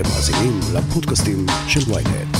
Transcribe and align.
אתם 0.00 0.08
מאזינים 0.08 0.60
לפודקאסטים 0.74 1.46
של 1.68 1.92
ויינט. 1.92 2.36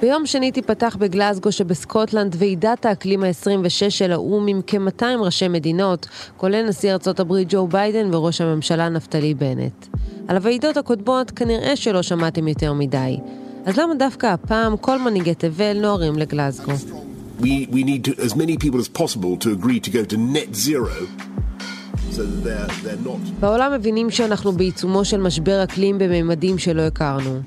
ביום 0.00 0.26
שני 0.26 0.52
תיפתח 0.52 0.96
בגלזגו 1.00 1.52
שבסקוטלנד 1.52 2.36
ועידת 2.38 2.86
האקלים 2.86 3.24
ה-26 3.24 3.90
של 3.90 4.12
האו"ם 4.12 4.46
עם 4.46 4.60
כ-200 4.66 5.04
ראשי 5.20 5.48
מדינות, 5.48 6.08
כולל 6.36 6.68
נשיא 6.68 6.92
ארצות 6.92 7.20
הברית 7.20 7.48
ג'ו 7.50 7.66
ביידן 7.66 8.14
וראש 8.14 8.40
הממשלה 8.40 8.88
נפתלי 8.88 9.34
בנט. 9.34 9.86
על 10.28 10.36
הוועידות 10.36 10.76
הקודמות 10.76 11.30
כנראה 11.30 11.76
שלא 11.76 12.02
שמעתם 12.02 12.48
יותר 12.48 12.72
מדי. 12.72 13.16
אז 13.64 13.76
למה 13.76 13.94
דווקא 13.94 14.26
הפעם 14.26 14.76
כל 14.76 14.98
מנהיגי 14.98 15.34
תבל 15.34 15.80
נוהרים 15.80 16.18
לגלזגו? 16.18 16.72
We, 17.40 17.44
we 17.44 17.82
need 17.84 18.04
to, 18.04 18.22
as 18.22 18.34
many 18.34 18.56
people 18.56 18.80
as 18.80 18.88
possible 19.02 19.36
to 19.44 19.48
agree 19.52 19.80
to 19.86 19.90
go 19.90 20.04
to 20.12 20.16
net 20.16 20.54
zero 20.54 20.94
בעולם 23.40 23.72
מבינים 23.72 24.10
שאנחנו 24.10 24.52
בעיצומו 24.52 25.04
של 25.04 25.20
משבר 25.20 25.64
אקלים 25.64 25.98
בממדים 25.98 26.58
שלא 26.58 26.82
הכרנו. 26.82 27.40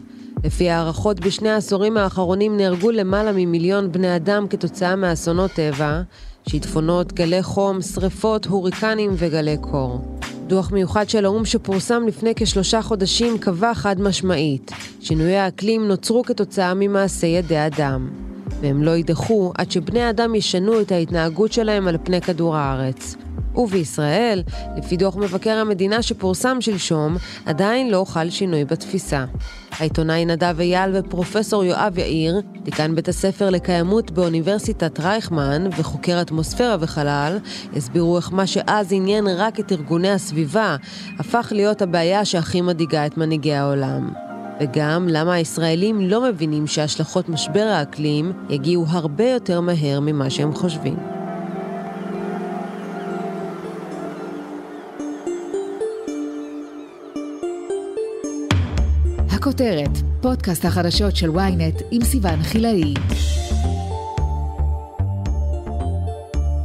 לפי 0.44 0.70
הערכות, 0.70 1.20
בשני 1.20 1.50
העשורים 1.50 1.98
האחרונים 1.98 2.58
נהרגו 2.58 2.92
למעלה 2.92 3.32
ממיליון 3.32 3.92
בני 3.92 4.16
אדם 4.16 4.48
כתוצאה 4.50 4.96
מאסונות 4.96 5.52
טבע, 5.52 6.02
שיטפונות, 6.48 7.14
גלי 7.14 7.44
חום, 7.44 7.82
שרפות, 7.82 8.46
הוריקנים 8.46 9.12
וגלי 9.18 9.58
קור. 9.62 10.20
דוח 10.48 10.72
מיוחד 10.72 11.10
של 11.10 11.26
האו"ם 11.26 11.46
שפורסם 11.46 12.08
לפני 12.08 12.34
כשלושה 12.36 12.82
חודשים 12.82 13.38
קבע 13.38 13.74
חד 13.74 14.02
משמעית, 14.02 14.72
שינויי 15.02 15.38
האקלים 15.38 15.88
נוצרו 15.88 16.24
כתוצאה 16.24 16.74
ממעשי 16.74 17.28
ידי 17.28 17.66
אדם. 17.66 18.10
והם 18.62 18.84
לא 18.84 18.92
יידחו 18.92 19.52
עד 19.58 19.72
שבני 19.72 20.02
האדם 20.02 20.36
ישנו 20.36 20.82
את 20.82 20.92
ההתנהגות 20.92 21.54
שלהם 21.54 21.88
על 21.88 21.98
פני 22.04 22.22
כדור 22.22 22.56
הארץ. 22.56 23.16
ובישראל, 23.56 24.44
לפי 24.78 24.98
דוח 24.98 25.16
מבקר 25.16 25.58
המדינה 25.58 26.02
שפורסם 26.02 26.62
שלשום, 26.62 27.18
עדיין 27.46 27.92
לא 27.92 28.06
חל 28.08 28.30
שינוי 28.30 28.66
בתפיסה. 28.66 29.26
העיתונאי 29.80 30.26
נדב 30.26 30.60
אייל 30.60 30.92
ופרופסור 30.94 31.64
יואב 31.64 31.98
יאיר, 31.98 32.42
דיקן 32.64 32.96
בית 32.96 33.08
הספר 33.08 33.50
לקיימות 33.50 34.12
באוניברסיטת 34.12 35.00
רייכמן 35.00 35.70
וחוקר 35.78 36.22
אטמוספירה 36.22 36.76
וחלל, 36.80 37.38
הסבירו 37.76 38.18
איך 38.18 38.34
מה 38.34 38.48
שאז 38.48 38.88
עניין 38.92 39.28
רק 39.28 39.60
את 39.60 39.72
ארגוני 39.72 40.12
הסביבה, 40.12 40.76
הפך 41.20 41.48
להיות 41.56 41.82
הבעיה 41.82 42.26
שהכי 42.26 42.62
מדאיגה 42.62 43.06
את 43.06 43.18
מנהיגי 43.18 43.54
העולם. 43.54 44.10
וגם 44.62 45.08
למה 45.08 45.34
הישראלים 45.34 46.02
לא 46.02 46.30
מבינים 46.30 46.68
שהשלכות 46.68 47.30
משבר 47.30 47.68
האקלים 47.74 48.34
יגיעו 48.50 48.86
הרבה 48.88 49.30
יותר 49.30 49.62
מהר 49.62 50.00
ממה 50.00 50.30
שהם 50.30 50.54
חושבים. 50.54 51.19
הכותרת, 59.50 59.98
פודקאסט 60.22 60.66
החדשות 60.66 61.16
של 61.16 61.30
ynet 61.30 61.84
עם 61.92 62.04
סיון 62.04 62.44
חילאי. 62.44 62.94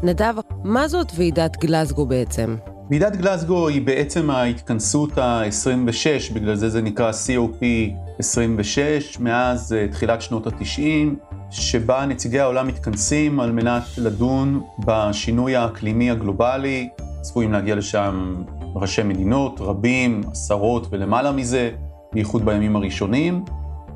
נדב, 0.03 0.35
מה 0.65 0.89
זאת 0.89 1.13
ועידת 1.17 1.57
גלזגו 1.57 2.07
בעצם? 2.07 2.57
ועידת 2.91 3.17
גלזגו 3.17 3.69
היא 3.69 3.83
בעצם 3.83 4.31
ההתכנסות 4.31 5.19
ה-26, 5.19 6.35
בגלל 6.35 6.55
זה 6.55 6.69
זה 6.69 6.83
נקרא 6.83 7.11
COP 7.11 7.65
26, 8.19 9.19
מאז 9.21 9.73
אה, 9.73 9.89
תחילת 9.89 10.23
שנות 10.23 10.47
ה-90, 10.47 10.81
שבה 11.51 12.07
נציגי 12.07 12.41
העולם 12.41 12.69
מתכנסים 12.69 13.41
על 13.41 13.53
מנת 13.53 13.83
לדון 13.99 14.63
בשינוי 14.87 15.57
האקלימי 15.57 16.11
הגלובלי. 16.11 16.89
צפויים 17.21 17.53
להגיע 17.53 17.75
לשם 17.75 18.35
ראשי 18.75 19.03
מדינות, 19.03 19.61
רבים, 19.61 20.23
עשרות 20.33 20.87
ולמעלה 20.91 21.33
מזה. 21.33 21.71
בייחוד 22.15 22.45
בימים 22.45 22.77
הראשונים, 22.77 23.45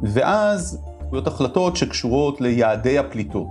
ואז 0.03 0.83
צפויות 1.05 1.27
החלטות 1.27 1.77
שקשורות 1.77 2.41
ליעדי 2.41 2.99
הפליטות. 2.99 3.47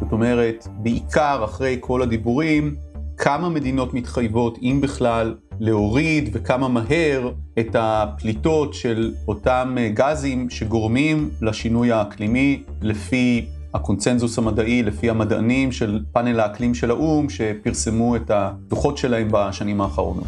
זאת 0.00 0.12
אומרת, 0.12 0.68
בעיקר 0.78 1.44
אחרי 1.44 1.76
כל 1.80 2.02
הדיבורים, 2.02 2.76
כמה 3.16 3.48
מדינות 3.48 3.94
מתחייבות, 3.94 4.58
אם 4.62 4.80
בכלל, 4.82 5.34
להוריד 5.60 6.30
וכמה 6.32 6.68
מהר 6.68 7.30
את 7.58 7.76
הפליטות 7.78 8.74
של 8.74 9.14
אותם 9.28 9.76
גזים 9.94 10.50
שגורמים 10.50 11.30
לשינוי 11.42 11.92
האקלימי 11.92 12.62
לפי 12.82 13.46
הקונצנזוס 13.74 14.38
המדעי, 14.38 14.82
לפי 14.82 15.10
המדענים 15.10 15.72
של 15.72 16.00
פאנל 16.12 16.40
האקלים 16.40 16.74
של 16.74 16.90
האו"ם 16.90 17.30
שפרסמו 17.30 18.16
את 18.16 18.30
הדוחות 18.30 18.98
שלהם 18.98 19.28
בשנים 19.30 19.80
האחרונות. 19.80 20.24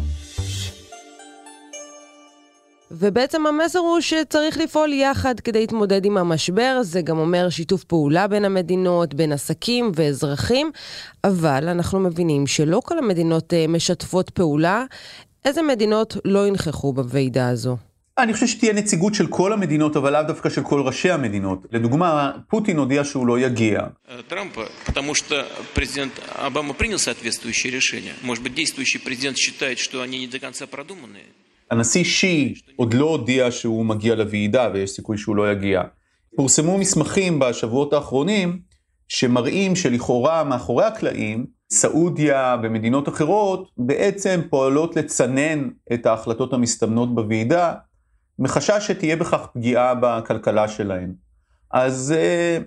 ובעצם 3.00 3.46
המסר 3.46 3.78
הוא 3.78 4.00
שצריך 4.00 4.58
לפעול 4.58 4.92
יחד 4.92 5.40
כדי 5.40 5.60
להתמודד 5.60 6.04
עם 6.04 6.16
המשבר, 6.16 6.78
זה 6.82 7.02
גם 7.02 7.18
אומר 7.18 7.50
שיתוף 7.50 7.84
פעולה 7.84 8.28
בין 8.28 8.44
המדינות, 8.44 9.14
בין 9.14 9.32
עסקים 9.32 9.92
ואזרחים, 9.94 10.70
אבל 11.24 11.68
אנחנו 11.68 12.00
מבינים 12.00 12.46
שלא 12.46 12.82
כל 12.84 12.98
המדינות 12.98 13.54
אה, 13.54 13.66
משתפות 13.68 14.30
פעולה. 14.30 14.84
איזה 15.44 15.62
מדינות 15.62 16.16
לא 16.24 16.46
ינכחו 16.46 16.92
בוועידה 16.92 17.48
הזו? 17.48 17.76
אני 18.18 18.32
חושב 18.32 18.46
שתהיה 18.46 18.72
נציגות 18.72 19.14
של 19.14 19.26
כל 19.26 19.52
המדינות, 19.52 19.96
אבל 19.96 20.12
לאו 20.12 20.22
דווקא 20.22 20.50
של 20.50 20.62
כל 20.62 20.80
ראשי 20.80 21.10
המדינות. 21.10 21.58
לדוגמה, 21.72 22.32
פוטין 22.48 22.76
הודיע 22.78 23.04
שהוא 23.04 23.26
לא 23.26 23.38
יגיע. 23.38 23.80
טראמפ, 24.28 24.58
потому 24.86 25.14
что 25.14 25.34
президент 25.74 26.12
Обама 26.34 26.72
принял 26.72 26.98
соответствующее 26.98 27.72
решение. 27.72 28.14
Может 28.22 28.42
быть, 28.44 28.54
действующий 28.54 28.98
президент 28.98 29.36
считает, 29.36 29.78
что 29.78 30.00
они 30.00 30.18
не 30.18 30.26
до 30.26 30.38
конца 30.38 30.66
продуманные. 30.66 31.28
הנשיא 31.71 32.03
שי 32.03 32.53
עוד 32.75 32.93
לא 32.93 33.05
הודיע 33.05 33.51
שהוא 33.51 33.85
מגיע 33.85 34.15
לוועידה 34.15 34.69
ויש 34.73 34.89
סיכוי 34.91 35.17
שהוא 35.17 35.35
לא 35.35 35.51
יגיע. 35.51 35.81
פורסמו 36.35 36.77
מסמכים 36.77 37.39
בשבועות 37.39 37.93
האחרונים 37.93 38.59
שמראים 39.07 39.75
שלכאורה 39.75 40.43
מאחורי 40.43 40.85
הקלעים, 40.85 41.45
סעודיה 41.71 42.57
ומדינות 42.63 43.09
אחרות 43.09 43.71
בעצם 43.77 44.41
פועלות 44.49 44.95
לצנן 44.95 45.69
את 45.93 46.05
ההחלטות 46.05 46.53
המסתמנות 46.53 47.15
בוועידה, 47.15 47.73
מחשש 48.39 48.87
שתהיה 48.87 49.15
בכך 49.15 49.47
פגיעה 49.53 49.93
בכלכלה 49.95 50.67
שלהן. 50.67 51.13
אז 51.71 52.13
uh, 52.17 52.63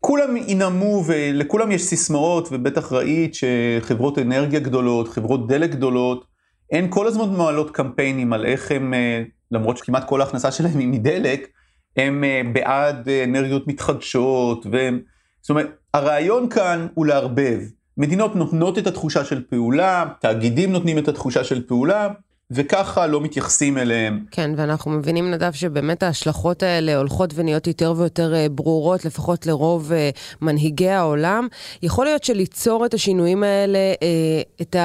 כולם 0.00 0.36
ינאמו 0.36 1.04
ולכולם 1.06 1.72
יש 1.72 1.82
סיסמאות 1.82 2.48
ובטח 2.52 2.92
ראית 2.92 3.34
שחברות 3.34 4.18
אנרגיה 4.18 4.60
גדולות, 4.60 5.08
חברות 5.08 5.48
דלק 5.48 5.70
גדולות, 5.70 6.24
הן 6.72 6.86
כל 6.90 7.06
הזמן 7.06 7.28
מועלות 7.28 7.70
קמפיינים 7.70 8.32
על 8.32 8.46
איך 8.46 8.72
הם, 8.72 8.94
אה, 8.94 9.22
למרות 9.50 9.78
שכמעט 9.78 10.08
כל 10.08 10.20
ההכנסה 10.20 10.50
שלהם 10.50 10.78
היא 10.78 10.88
מדלק, 10.88 11.48
הם 11.96 12.24
אה, 12.24 12.42
בעד 12.52 13.08
אה, 13.08 13.24
אנרגיות 13.24 13.66
מתחדשות, 13.66 14.66
והם, 14.72 15.00
זאת 15.40 15.50
אומרת, 15.50 15.66
הרעיון 15.94 16.48
כאן 16.48 16.86
הוא 16.94 17.06
לערבב. 17.06 17.60
מדינות 17.96 18.36
נותנות 18.36 18.78
את 18.78 18.86
התחושה 18.86 19.24
של 19.24 19.42
פעולה, 19.50 20.04
תאגידים 20.20 20.72
נותנים 20.72 20.98
את 20.98 21.08
התחושה 21.08 21.44
של 21.44 21.66
פעולה, 21.66 22.08
וככה 22.50 23.06
לא 23.06 23.20
מתייחסים 23.20 23.78
אליהם. 23.78 24.24
כן, 24.30 24.50
ואנחנו 24.56 24.90
מבינים, 24.90 25.30
נדב, 25.30 25.52
שבאמת 25.52 26.02
ההשלכות 26.02 26.62
האלה 26.62 26.96
הולכות 26.96 27.30
ונהיות 27.34 27.66
יותר 27.66 27.94
ויותר 27.96 28.34
ברורות, 28.50 29.04
לפחות 29.04 29.46
לרוב 29.46 29.92
מנהיגי 30.42 30.88
העולם. 30.88 31.48
יכול 31.82 32.04
להיות 32.04 32.24
שליצור 32.24 32.86
את 32.86 32.94
השינויים 32.94 33.42
האלה, 33.42 33.78
את. 34.62 34.76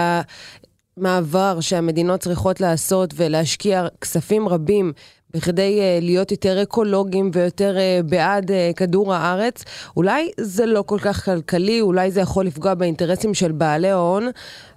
מעבר 0.97 1.59
שהמדינות 1.59 2.19
צריכות 2.19 2.61
לעשות 2.61 3.13
ולהשקיע 3.17 3.87
כספים 4.01 4.47
רבים 4.47 4.93
בכדי 5.33 5.79
uh, 5.79 6.03
להיות 6.03 6.31
יותר 6.31 6.63
אקולוגיים 6.63 7.31
ויותר 7.33 7.75
uh, 7.75 8.03
בעד 8.03 8.51
uh, 8.51 8.53
כדור 8.75 9.13
הארץ, 9.13 9.63
אולי 9.97 10.31
זה 10.39 10.65
לא 10.65 10.83
כל 10.85 10.99
כך 10.99 11.25
כלכלי, 11.25 11.81
אולי 11.81 12.11
זה 12.11 12.21
יכול 12.21 12.45
לפגוע 12.45 12.73
באינטרסים 12.73 13.33
של 13.33 13.51
בעלי 13.51 13.89
ההון, 13.89 14.27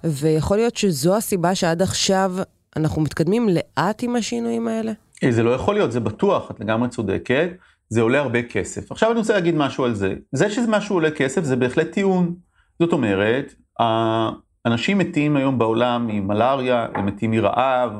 ויכול 0.03 0.57
להיות 0.57 0.77
שזו 0.77 1.17
הסיבה 1.17 1.55
שעד 1.55 1.81
עכשיו 1.81 2.33
אנחנו 2.75 3.01
מתקדמים 3.01 3.49
לאט 3.49 4.03
עם 4.03 4.15
השינויים 4.15 4.67
האלה? 4.67 4.91
זה 5.29 5.43
לא 5.43 5.49
יכול 5.49 5.75
להיות, 5.75 5.91
זה 5.91 5.99
בטוח, 5.99 6.51
את 6.51 6.59
לגמרי 6.59 6.89
צודקת, 6.89 7.49
זה 7.89 8.01
עולה 8.01 8.19
הרבה 8.19 8.43
כסף. 8.43 8.91
עכשיו 8.91 9.11
אני 9.11 9.19
רוצה 9.19 9.33
להגיד 9.33 9.55
משהו 9.55 9.85
על 9.85 9.93
זה. 9.93 10.13
זה 10.31 10.49
שזה 10.49 10.67
משהו 10.67 10.95
עולה 10.95 11.11
כסף 11.11 11.43
זה 11.43 11.55
בהחלט 11.55 11.91
טיעון. 11.91 12.35
זאת 12.79 12.93
אומרת, 12.93 13.53
אנשים 14.67 14.97
מתים 14.97 15.35
היום 15.35 15.57
בעולם 15.57 16.07
ממלאריה, 16.07 16.87
הם 16.93 17.05
מתים 17.05 17.31
מרעב, 17.31 17.91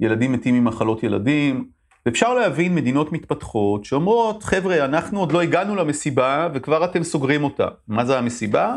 ילדים 0.00 0.32
מתים 0.32 0.54
ממחלות 0.54 1.02
ילדים, 1.02 1.68
ואפשר 2.06 2.34
להבין 2.34 2.74
מדינות 2.74 3.12
מתפתחות 3.12 3.84
שאומרות, 3.84 4.42
חבר'ה, 4.42 4.84
אנחנו 4.84 5.20
עוד 5.20 5.32
לא 5.32 5.40
הגענו 5.40 5.76
למסיבה 5.76 6.48
וכבר 6.54 6.84
אתם 6.84 7.02
סוגרים 7.02 7.44
אותה. 7.44 7.68
מה 7.88 8.04
זה 8.04 8.18
המסיבה? 8.18 8.76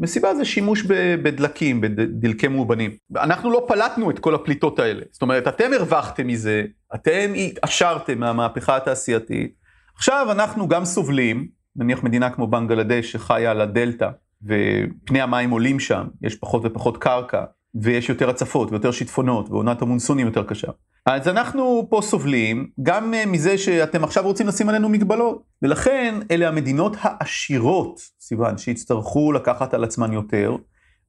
מסיבה 0.00 0.34
זה 0.34 0.44
שימוש 0.44 0.82
בדלקים, 1.22 1.80
בדלקי 1.80 2.48
מאובנים. 2.48 2.90
אנחנו 3.16 3.50
לא 3.50 3.64
פלטנו 3.68 4.10
את 4.10 4.18
כל 4.18 4.34
הפליטות 4.34 4.78
האלה. 4.78 5.02
זאת 5.10 5.22
אומרת, 5.22 5.48
אתם 5.48 5.70
הרווחתם 5.72 6.26
מזה, 6.26 6.64
אתם 6.94 7.32
התעשרתם 7.36 8.18
מהמהפכה 8.18 8.76
התעשייתית. 8.76 9.54
עכשיו 9.96 10.26
אנחנו 10.30 10.68
גם 10.68 10.84
סובלים, 10.84 11.48
נניח 11.76 12.02
מדינה 12.02 12.30
כמו 12.30 12.46
בנגלדש 12.46 13.12
שחיה 13.12 13.50
על 13.50 13.60
הדלתא, 13.60 14.08
ופני 14.42 15.20
המים 15.20 15.50
עולים 15.50 15.80
שם, 15.80 16.06
יש 16.22 16.34
פחות 16.36 16.62
ופחות 16.64 16.96
קרקע. 16.96 17.44
ויש 17.74 18.08
יותר 18.08 18.30
הצפות 18.30 18.70
ויותר 18.70 18.90
שיטפונות 18.90 19.50
ועונת 19.50 19.82
המונסונים 19.82 20.26
יותר 20.26 20.44
קשה. 20.44 20.68
אז 21.06 21.28
אנחנו 21.28 21.86
פה 21.90 22.00
סובלים 22.02 22.68
גם 22.82 23.14
אה, 23.14 23.26
מזה 23.26 23.58
שאתם 23.58 24.04
עכשיו 24.04 24.24
רוצים 24.24 24.46
לשים 24.46 24.68
עלינו 24.68 24.88
מגבלות, 24.88 25.42
ולכן 25.62 26.14
אלה 26.30 26.48
המדינות 26.48 26.96
העשירות, 27.00 28.00
סיוון, 28.20 28.58
שיצטרכו 28.58 29.32
לקחת 29.32 29.74
על 29.74 29.84
עצמן 29.84 30.12
יותר, 30.12 30.56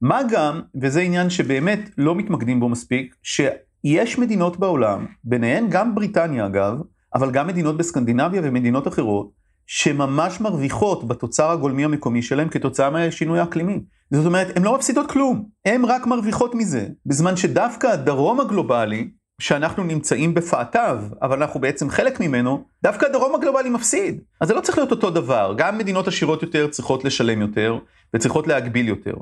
מה 0.00 0.20
גם, 0.30 0.60
וזה 0.82 1.00
עניין 1.00 1.30
שבאמת 1.30 1.90
לא 1.98 2.14
מתמקדים 2.14 2.60
בו 2.60 2.68
מספיק, 2.68 3.14
שיש 3.22 4.18
מדינות 4.18 4.56
בעולם, 4.56 5.06
ביניהן 5.24 5.66
גם 5.70 5.94
בריטניה 5.94 6.46
אגב, 6.46 6.78
אבל 7.14 7.30
גם 7.30 7.46
מדינות 7.46 7.76
בסקנדינביה 7.76 8.40
ומדינות 8.44 8.88
אחרות, 8.88 9.30
שממש 9.72 10.40
מרוויחות 10.40 11.08
בתוצר 11.08 11.50
הגולמי 11.50 11.84
המקומי 11.84 12.22
שלהם 12.22 12.48
כתוצאה 12.48 12.90
מהשינוי 12.90 13.38
האקלימי. 13.38 13.80
זאת 14.10 14.26
אומרת, 14.26 14.56
הן 14.56 14.62
לא 14.62 14.74
מפסידות 14.74 15.10
כלום, 15.10 15.44
הן 15.64 15.84
רק 15.84 16.06
מרוויחות 16.06 16.54
מזה, 16.54 16.86
בזמן 17.06 17.36
שדווקא 17.36 17.86
הדרום 17.86 18.40
הגלובלי, 18.40 19.10
שאנחנו 19.40 19.84
נמצאים 19.84 20.34
בפאתיו, 20.34 21.02
אבל 21.22 21.42
אנחנו 21.42 21.60
בעצם 21.60 21.90
חלק 21.90 22.20
ממנו, 22.20 22.64
דווקא 22.82 23.06
הדרום 23.06 23.34
הגלובלי 23.34 23.70
מפסיד. 23.70 24.20
אז 24.40 24.48
זה 24.48 24.54
לא 24.54 24.60
צריך 24.60 24.78
להיות 24.78 24.90
אותו 24.90 25.10
דבר, 25.10 25.54
גם 25.56 25.78
מדינות 25.78 26.08
עשירות 26.08 26.42
יותר 26.42 26.68
צריכות 26.68 27.04
לשלם 27.04 27.40
יותר, 27.40 27.78
וצריכות 28.14 28.46
להגביל 28.46 28.88
יותר. 28.88 29.14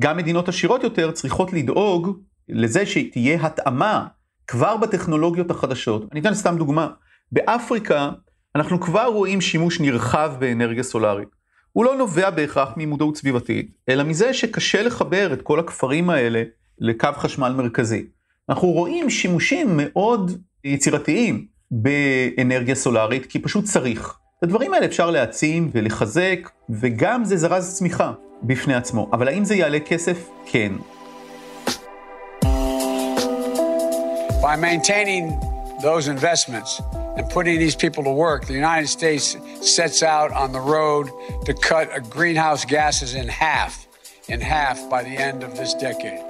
גם 0.00 0.16
מדינות 0.16 0.48
עשירות 0.48 0.82
יותר 0.82 1.10
צריכות 1.10 1.52
לדאוג 1.52 2.18
לזה 2.48 2.86
שתהיה 2.86 3.46
התאמה 3.46 4.06
כבר 4.46 4.76
בטכנולוגיות 4.76 5.50
החדשות. 5.50 6.08
אני 6.12 6.20
אתן 6.20 6.34
סתם 6.34 6.56
דוגמה. 6.58 6.88
באפריקה 7.32 8.10
אנחנו 8.56 8.80
כבר 8.80 9.04
רואים 9.04 9.40
שימוש 9.40 9.80
נרחב 9.80 10.32
באנרגיה 10.38 10.82
סולארית. 10.82 11.28
הוא 11.72 11.84
לא 11.84 11.96
נובע 11.96 12.30
בהכרח 12.30 12.72
ממודעות 12.76 13.16
סביבתית, 13.16 13.70
אלא 13.88 14.04
מזה 14.04 14.34
שקשה 14.34 14.82
לחבר 14.82 15.32
את 15.32 15.42
כל 15.42 15.60
הכפרים 15.60 16.10
האלה 16.10 16.42
לקו 16.78 17.08
חשמל 17.16 17.52
מרכזי. 17.52 18.06
אנחנו 18.48 18.68
רואים 18.68 19.10
שימושים 19.10 19.68
מאוד 19.72 20.42
יצירתיים 20.64 21.46
באנרגיה 21.70 22.74
סולארית, 22.74 23.26
כי 23.26 23.38
פשוט 23.38 23.64
צריך. 23.64 24.18
את 24.38 24.44
הדברים 24.44 24.74
האלה 24.74 24.86
אפשר 24.86 25.10
להעצים 25.10 25.70
ולחזק, 25.74 26.50
וגם 26.70 27.24
זה 27.24 27.36
זרז 27.36 27.74
צמיחה 27.78 28.12
בפני 28.42 28.74
עצמו. 28.74 29.10
אבל 29.12 29.28
האם 29.28 29.44
זה 29.44 29.54
יעלה 29.54 29.80
כסף? 29.80 30.28
כן. 30.46 30.72
By 34.42 34.56
maintaining 34.56 35.53
those 35.90 36.04
investments 36.16 36.70
and 37.16 37.24
putting 37.36 37.56
these 37.64 37.76
people 37.84 38.02
to 38.10 38.14
work, 38.26 38.40
the 38.52 38.58
United 38.64 38.88
States 38.98 39.26
sets 39.76 40.00
out 40.16 40.30
on 40.42 40.48
the 40.56 40.64
road 40.76 41.06
to 41.46 41.52
cut 41.70 41.86
greenhouse 42.16 42.62
gases 42.76 43.10
in 43.20 43.26
half, 43.44 43.72
in 44.32 44.40
half 44.54 44.76
by 44.94 45.00
the 45.08 45.16
end 45.28 45.38
of 45.46 45.50
this 45.60 45.72
decade. 45.74 46.22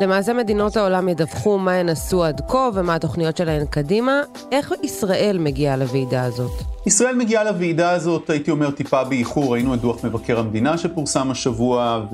למעשה 0.00 0.32
מדינות 0.32 0.76
העולם 0.76 1.08
ידווחו 1.08 1.58
מה 1.58 1.72
הן 1.72 1.88
עשו 1.88 2.24
עד 2.24 2.40
כה 2.48 2.68
ומה 2.74 2.94
התוכניות 2.94 3.36
שלהן 3.36 3.66
קדימה. 3.66 4.22
איך 4.52 4.72
ישראל 4.82 5.38
מגיעה 5.40 5.76
לוועידה 5.76 6.24
הזאת? 6.24 6.50
ישראל 6.86 7.14
מגיעה 7.14 7.44
לוועידה 7.44 7.90
הזאת, 7.90 8.30
הייתי 8.30 8.50
אומר, 8.50 8.70
טיפה 8.70 9.04
באיחור. 9.04 9.52
ראינו 9.52 9.74
את 9.74 9.80
דוח 9.80 10.04
מבקר 10.04 10.38
המדינה 10.38 10.78
שפורסם 10.78 11.30
השבוע, 11.30 12.04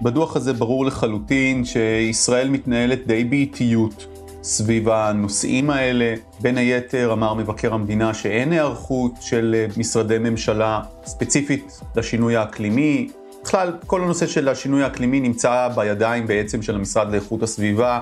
ובדוח 0.00 0.36
הזה 0.36 0.52
ברור 0.52 0.86
לחלוטין 0.86 1.64
שישראל 1.64 2.48
מתנהלת 2.48 3.06
די 3.06 3.24
באיטיות 3.24 4.06
סביב 4.42 4.88
הנושאים 4.88 5.70
האלה. 5.70 6.14
בין 6.40 6.58
היתר 6.58 7.12
אמר 7.12 7.34
מבקר 7.34 7.74
המדינה 7.74 8.14
שאין 8.14 8.52
היערכות 8.52 9.12
של 9.20 9.66
משרדי 9.76 10.18
ממשלה 10.18 10.80
ספציפית 11.04 11.80
לשינוי 11.96 12.36
האקלימי. 12.36 13.10
בכלל, 13.42 13.72
כל 13.86 14.02
הנושא 14.02 14.26
של 14.26 14.48
השינוי 14.48 14.82
האקלימי 14.82 15.20
נמצא 15.20 15.68
בידיים 15.74 16.26
בעצם 16.26 16.62
של 16.62 16.74
המשרד 16.74 17.12
לאיכות 17.12 17.42
הסביבה, 17.42 18.00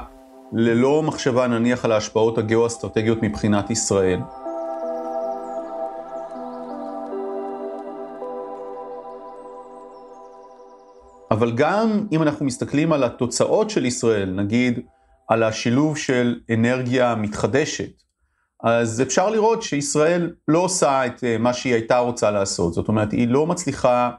ללא 0.53 1.03
מחשבה 1.03 1.47
נניח 1.47 1.85
על 1.85 1.93
ההשפעות 1.93 2.39
הגיאו-אסטרטגיות 2.39 3.23
מבחינת 3.23 3.71
ישראל. 3.71 4.21
אבל 11.31 11.53
גם 11.53 12.07
אם 12.13 12.23
אנחנו 12.23 12.47
מסתכלים 12.47 12.93
על 12.93 13.05
התוצאות 13.05 13.71
של 13.71 13.87
ישראל, 13.87 14.31
נגיד 14.31 14.81
על 15.29 15.43
השילוב 15.43 15.97
של 15.97 16.41
אנרגיה 16.55 17.15
מתחדשת, 17.15 18.03
אז 18.63 19.03
אפשר 19.03 19.31
לראות 19.31 19.63
שישראל 19.63 20.33
לא 20.49 20.59
עושה 20.59 21.07
את 21.07 21.25
מה 21.39 21.53
שהיא 21.53 21.75
הייתה 21.75 21.99
רוצה 21.99 22.31
לעשות. 22.31 22.75
זאת 22.75 22.89
אומרת, 22.89 23.13
היא 23.13 23.29
לא 23.29 23.47
מצליחה 23.47 24.11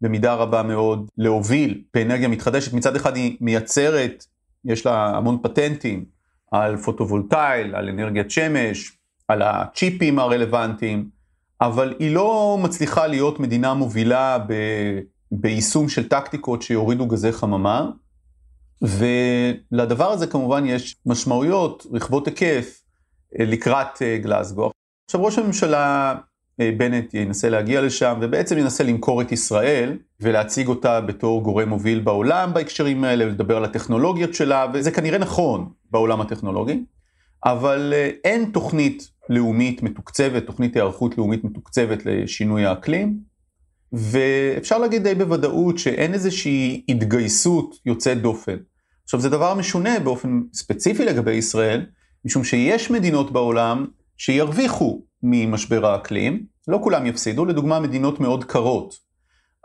במידה 0.00 0.34
רבה 0.34 0.62
מאוד 0.62 1.08
להוביל 1.18 1.80
באנרגיה 1.94 2.28
מתחדשת. 2.28 2.72
מצד 2.72 2.96
אחד 2.96 3.16
היא 3.16 3.36
מייצרת, 3.40 4.24
יש 4.64 4.86
לה 4.86 5.16
המון 5.16 5.38
פטנטים 5.42 6.04
על 6.50 6.76
פוטו-וולטאי, 6.76 7.62
על 7.74 7.88
אנרגיית 7.88 8.30
שמש, 8.30 8.92
על 9.28 9.42
הצ'יפים 9.42 10.18
הרלוונטיים, 10.18 11.08
אבל 11.60 11.94
היא 11.98 12.14
לא 12.14 12.58
מצליחה 12.62 13.06
להיות 13.06 13.40
מדינה 13.40 13.74
מובילה 13.74 14.38
ב... 14.38 14.52
ביישום 15.30 15.88
של 15.88 16.08
טקטיקות 16.08 16.62
שיורידו 16.62 17.06
גזי 17.06 17.32
חממה, 17.32 17.90
ולדבר 18.84 20.10
הזה 20.10 20.26
כמובן 20.26 20.66
יש 20.66 20.96
משמעויות 21.06 21.86
רחבות 21.92 22.26
היקף 22.26 22.82
לקראת 23.38 24.02
גלסגו. 24.22 24.70
עכשיו 25.06 25.24
ראש 25.24 25.38
הממשלה 25.38 26.14
בנט 26.58 27.14
ינסה 27.14 27.48
להגיע 27.48 27.80
לשם 27.80 28.18
ובעצם 28.22 28.58
ינסה 28.58 28.84
למכור 28.84 29.22
את 29.22 29.32
ישראל 29.32 29.98
ולהציג 30.20 30.68
אותה 30.68 31.00
בתור 31.00 31.42
גורם 31.42 31.68
מוביל 31.68 32.00
בעולם 32.00 32.54
בהקשרים 32.54 33.04
האלה, 33.04 33.24
לדבר 33.24 33.56
על 33.56 33.64
הטכנולוגיות 33.64 34.34
שלה, 34.34 34.66
וזה 34.74 34.90
כנראה 34.90 35.18
נכון 35.18 35.68
בעולם 35.90 36.20
הטכנולוגי, 36.20 36.84
אבל 37.44 37.92
אין 38.24 38.50
תוכנית 38.52 39.10
לאומית 39.28 39.82
מתוקצבת, 39.82 40.46
תוכנית 40.46 40.76
היערכות 40.76 41.18
לאומית 41.18 41.44
מתוקצבת 41.44 42.06
לשינוי 42.06 42.64
האקלים, 42.64 43.18
ואפשר 43.92 44.78
להגיד 44.78 45.02
די 45.02 45.14
בוודאות 45.14 45.78
שאין 45.78 46.14
איזושהי 46.14 46.84
התגייסות 46.88 47.74
יוצאת 47.86 48.22
דופן. 48.22 48.56
עכשיו 49.04 49.20
זה 49.20 49.28
דבר 49.28 49.54
משונה 49.54 50.00
באופן 50.00 50.40
ספציפי 50.52 51.04
לגבי 51.04 51.32
ישראל, 51.32 51.86
משום 52.24 52.44
שיש 52.44 52.90
מדינות 52.90 53.32
בעולם 53.32 53.86
שירוויחו 54.16 55.02
ממשבר 55.22 55.86
האקלים, 55.86 56.46
לא 56.68 56.80
כולם 56.82 57.06
יפסידו, 57.06 57.44
לדוגמה 57.44 57.80
מדינות 57.80 58.20
מאוד 58.20 58.44
קרות, 58.44 58.94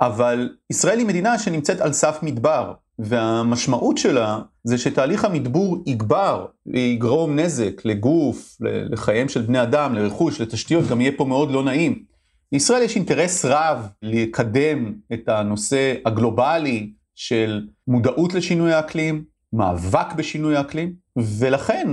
אבל 0.02 0.50
ישראל 0.70 1.00
היא 1.00 1.08
מדינה 1.08 1.40
שנמצאת 1.40 1.82
על 1.82 1.94
סף 1.94 2.20
מדבר, 2.22 2.74
והמשמעות 3.00 3.98
שלה 3.98 4.40
זה 4.64 4.78
שתהליך 4.78 5.26
המדבור 5.26 5.84
יגבר, 5.86 6.46
יגרום 6.66 7.40
נזק 7.40 7.86
לגוף, 7.86 8.58
לחייהם 8.62 9.30
של 9.30 9.42
בני 9.42 9.62
אדם, 9.62 9.96
לרכוש, 9.96 10.42
לתשתיות, 10.42 10.88
גם 10.88 11.02
יהיה 11.02 11.12
פה 11.18 11.26
מאוד 11.26 11.52
לא 11.52 11.64
נעים. 11.64 12.04
לישראל 12.52 12.82
יש 12.82 12.96
אינטרס 12.96 13.46
רב 13.46 13.88
לקדם 14.02 14.94
את 15.14 15.30
הנושא 15.30 15.94
הגלובלי 16.06 16.92
של 17.16 17.68
מודעות 17.88 18.34
לשינוי 18.34 18.74
האקלים, 18.74 19.24
מאבק 19.54 20.14
בשינוי 20.16 20.56
האקלים, 20.58 20.94
ולכן 21.40 21.88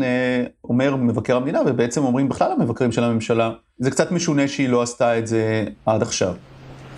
אומר 0.64 0.96
מבקר 0.96 1.36
המדינה, 1.36 1.60
ובעצם 1.66 2.04
אומרים 2.04 2.28
בכלל 2.28 2.52
המבקרים 2.52 2.92
של 2.92 3.04
הממשלה, 3.04 3.50
זה 3.78 3.90
קצת 3.90 4.12
משונה 4.12 4.48
שהיא 4.48 4.68
לא 4.68 4.82
עשתה 4.82 5.18
את 5.18 5.26
זה 5.26 5.64
עד 5.86 6.02
עכשיו. 6.02 6.34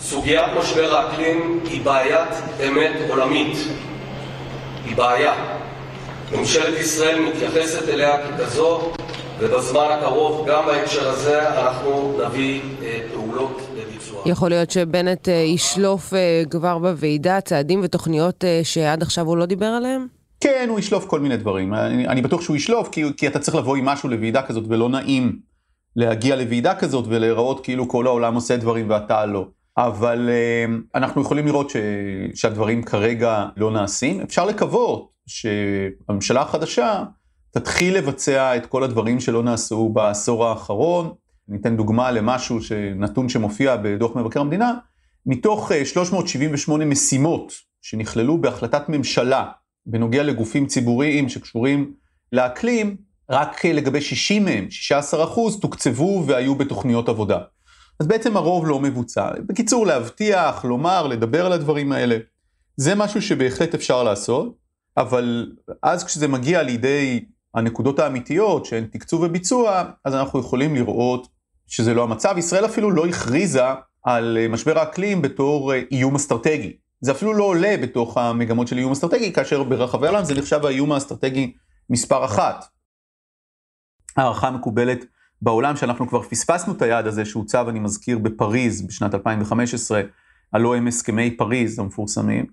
סוגיית 0.00 0.47
משבר 0.59 0.95
האקלים 0.95 1.61
היא 1.65 1.85
בעיית 1.85 2.29
אמת 2.69 3.11
עולמית. 3.11 3.57
היא 4.85 4.97
בעיה. 4.97 5.35
ממשלת 6.38 6.79
ישראל 6.79 7.21
מתייחסת 7.21 7.88
אליה 7.88 8.29
ככזו, 8.29 8.93
ובזמן 9.38 9.87
הקרוב, 9.91 10.49
גם 10.49 10.67
בהקשר 10.67 11.09
הזה, 11.09 11.49
אנחנו 11.49 12.21
נביא 12.27 12.61
פעולות 13.15 13.61
לביצוע. 13.77 14.23
יכול 14.27 14.49
להיות 14.49 14.71
שבנט 14.71 15.29
ישלוף 15.29 16.12
כבר 16.50 16.79
בוועידה 16.79 17.41
צעדים 17.41 17.81
ותוכניות 17.83 18.45
שעד 18.62 19.03
עכשיו 19.03 19.27
הוא 19.27 19.37
לא 19.37 19.47
דיבר 19.47 19.67
עליהם? 19.67 20.18
כן, 20.40 20.66
הוא 20.68 20.78
ישלוף 20.78 21.07
כל 21.07 21.21
מיני 21.21 21.37
דברים. 21.37 21.75
אני, 21.75 22.09
אני 22.09 22.23
בטוח 22.23 22.40
שהוא 22.40 22.57
ישלוף, 22.57 22.88
כי, 22.88 23.04
כי 23.16 23.26
אתה 23.26 23.38
צריך 23.38 23.57
לבוא 23.57 23.76
עם 23.76 23.85
משהו 23.85 24.09
לוועידה 24.09 24.42
כזאת, 24.42 24.64
ולא 24.68 24.88
נעים 24.88 25.38
להגיע 25.97 26.37
לוועידה 26.37 26.75
כזאת 26.75 27.04
ולהיראות 27.09 27.64
כאילו 27.64 27.88
כל 27.88 28.07
העולם 28.07 28.35
עושה 28.35 28.57
דברים 28.57 28.90
ואתה 28.90 29.26
לא. 29.26 29.49
אבל 29.76 30.30
אנחנו 30.95 31.23
יכולים 31.23 31.47
לראות 31.47 31.71
ש, 31.71 31.76
שהדברים 32.35 32.83
כרגע 32.83 33.47
לא 33.57 33.71
נעשים. 33.71 34.21
אפשר 34.21 34.47
לקוות 34.47 35.11
שהממשלה 35.26 36.40
החדשה 36.40 37.04
תתחיל 37.50 37.97
לבצע 37.97 38.57
את 38.57 38.66
כל 38.66 38.85
הדברים 38.85 39.21
שלא 39.21 39.42
נעשו 39.42 39.88
בעשור 39.88 40.47
האחרון. 40.47 41.12
ניתן 41.49 41.76
דוגמה 41.76 42.11
למשהו, 42.11 42.59
נתון 42.97 43.28
שמופיע 43.28 43.76
בדוח 43.76 44.16
מבקר 44.16 44.40
המדינה, 44.40 44.75
מתוך 45.26 45.73
378 45.85 46.85
משימות 46.85 47.52
שנכללו 47.83 48.40
בהחלטת 48.40 48.88
ממשלה 48.88 49.45
בנוגע 49.88 50.23
לגופים 50.23 50.66
ציבוריים 50.66 51.28
שקשורים 51.28 51.92
לאקלים, 52.33 52.97
רק 53.30 53.64
לגבי 53.64 54.00
60 54.00 54.45
מהם, 54.45 54.71
16 54.71 55.25
אחוז, 55.25 55.61
תוקצבו 55.61 56.25
והיו 56.26 56.54
בתוכניות 56.54 57.09
עבודה. 57.09 57.38
אז 58.00 58.07
בעצם 58.07 58.37
הרוב 58.37 58.66
לא 58.66 58.80
מבוצע. 58.80 59.30
בקיצור, 59.47 59.87
להבטיח, 59.87 60.64
לומר, 60.64 61.07
לדבר 61.07 61.47
על 61.47 61.52
הדברים 61.52 61.92
האלה, 61.92 62.18
זה 62.76 62.95
משהו 62.95 63.23
שבהחלט 63.23 63.75
אפשר 63.75 64.02
לעשות, 64.02 64.57
אבל 64.97 65.52
אז 65.83 66.04
כשזה 66.04 66.28
מגיע 66.28 66.62
לידי 66.62 67.25
הנקודות 67.54 67.99
האמיתיות 67.99 68.64
שהן 68.64 68.85
תקצוב 68.85 69.23
וביצוע, 69.23 69.85
אז 70.04 70.14
אנחנו 70.14 70.40
יכולים 70.40 70.75
לראות 70.75 71.28
שזה 71.66 71.95
לא 71.95 72.02
המצב. 72.02 72.35
ישראל 72.38 72.64
אפילו 72.64 72.90
לא 72.90 73.07
הכריזה 73.07 73.64
על 74.02 74.38
משבר 74.50 74.78
האקלים 74.78 75.23
בתור 75.23 75.73
איום 75.92 76.14
אסטרטגי. 76.14 76.76
זה 77.00 77.12
אפילו 77.12 77.35
לא 77.35 77.45
עולה 77.45 77.76
בתוך 77.83 78.17
המגמות 78.17 78.69
של 78.69 78.78
איום 78.78 78.93
אסטרטגי, 78.93 79.33
כאשר 79.33 79.62
ברחבי 79.62 80.07
העולם 80.07 80.25
זה 80.25 80.35
נחשב 80.35 80.64
האיום 80.64 80.93
האסטרטגי 80.93 81.52
מספר 81.90 82.25
אחת. 82.25 82.64
הערכה 84.17 84.50
מקובלת 84.50 85.05
בעולם 85.43 85.76
שאנחנו 85.76 86.09
כבר 86.09 86.23
פספסנו 86.23 86.73
את 86.73 86.83
היעד 86.83 87.07
הזה 87.07 87.25
שהוצב, 87.25 87.67
אני 87.69 87.81
מזכיר, 87.81 88.19
בפריז 88.19 88.87
בשנת 88.87 89.14
2015, 89.14 90.02
הלא 90.52 90.76
הם 90.76 90.87
הסכמי 90.87 91.37
פריז 91.37 91.78
המפורסמים. 91.78 92.47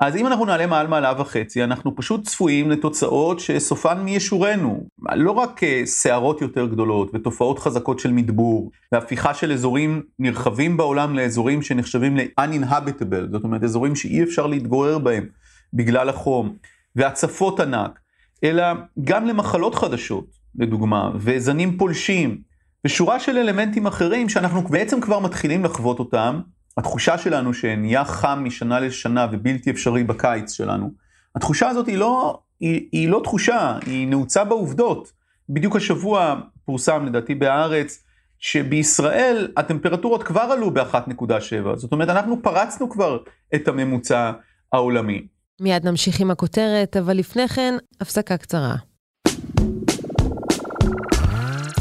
אז 0.00 0.16
אם 0.16 0.26
אנחנו 0.26 0.44
נעלה 0.44 0.66
מעל 0.66 0.86
מעלה 0.86 1.12
וחצי, 1.20 1.64
אנחנו 1.64 1.96
פשוט 1.96 2.24
צפויים 2.24 2.70
לתוצאות 2.70 3.40
שסופן 3.40 4.00
מי 4.00 4.10
ישורנו. 4.10 4.86
לא 5.14 5.30
רק 5.30 5.60
סערות 5.84 6.42
אה, 6.42 6.46
יותר 6.46 6.66
גדולות 6.66 7.10
ותופעות 7.14 7.58
חזקות 7.58 7.98
של 7.98 8.12
מדבור, 8.12 8.70
והפיכה 8.92 9.34
של 9.34 9.52
אזורים 9.52 10.02
נרחבים 10.18 10.76
בעולם 10.76 11.14
לאזורים 11.14 11.62
שנחשבים 11.62 12.16
ל-uninhabitable, 12.16 13.30
זאת 13.32 13.44
אומרת 13.44 13.64
אזורים 13.64 13.96
שאי 13.96 14.22
אפשר 14.22 14.46
להתגורר 14.46 14.98
בהם 14.98 15.26
בגלל 15.74 16.08
החום, 16.08 16.56
והצפות 16.96 17.60
ענק, 17.60 18.00
אלא 18.44 18.64
גם 19.04 19.26
למחלות 19.26 19.74
חדשות, 19.74 20.26
לדוגמה, 20.58 21.10
וזנים 21.16 21.78
פולשים, 21.78 22.38
ושורה 22.84 23.20
של 23.20 23.38
אלמנטים 23.38 23.86
אחרים 23.86 24.28
שאנחנו 24.28 24.62
בעצם 24.62 25.00
כבר 25.00 25.18
מתחילים 25.18 25.64
לחוות 25.64 25.98
אותם, 25.98 26.40
התחושה 26.78 27.18
שלנו 27.18 27.54
שנהיה 27.54 28.04
חם 28.04 28.40
משנה 28.44 28.80
לשנה 28.80 29.26
ובלתי 29.32 29.70
אפשרי 29.70 30.04
בקיץ 30.04 30.52
שלנו, 30.52 30.90
התחושה 31.36 31.68
הזאת 31.68 31.86
היא 31.86 31.98
לא, 31.98 32.38
היא, 32.60 32.88
היא 32.92 33.08
לא 33.08 33.20
תחושה, 33.24 33.78
היא 33.86 34.08
נעוצה 34.08 34.44
בעובדות. 34.44 35.12
בדיוק 35.48 35.76
השבוע 35.76 36.40
פורסם 36.64 37.06
לדעתי 37.06 37.34
בהארץ, 37.34 38.04
שבישראל 38.38 39.48
הטמפרטורות 39.56 40.22
כבר 40.22 40.40
עלו 40.40 40.70
ב-1.7, 40.70 41.76
זאת 41.76 41.92
אומרת 41.92 42.08
אנחנו 42.08 42.42
פרצנו 42.42 42.90
כבר 42.90 43.18
את 43.54 43.68
הממוצע 43.68 44.32
העולמי. 44.72 45.26
מיד 45.60 45.86
נמשיך 45.86 46.20
עם 46.20 46.30
הכותרת, 46.30 46.96
אבל 46.96 47.16
לפני 47.16 47.48
כן, 47.48 47.74
הפסקה 48.00 48.36
קצרה. 48.36 48.74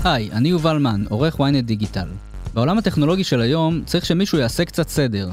היי, 0.03 0.31
אני 0.31 0.49
יובל 0.49 0.77
מן, 0.77 1.03
עורך 1.09 1.39
ynet 1.39 1.61
דיגיטל. 1.61 2.07
בעולם 2.53 2.77
הטכנולוגי 2.77 3.23
של 3.23 3.41
היום 3.41 3.81
צריך 3.85 4.05
שמישהו 4.05 4.37
יעשה 4.37 4.65
קצת 4.65 4.89
סדר. 4.89 5.29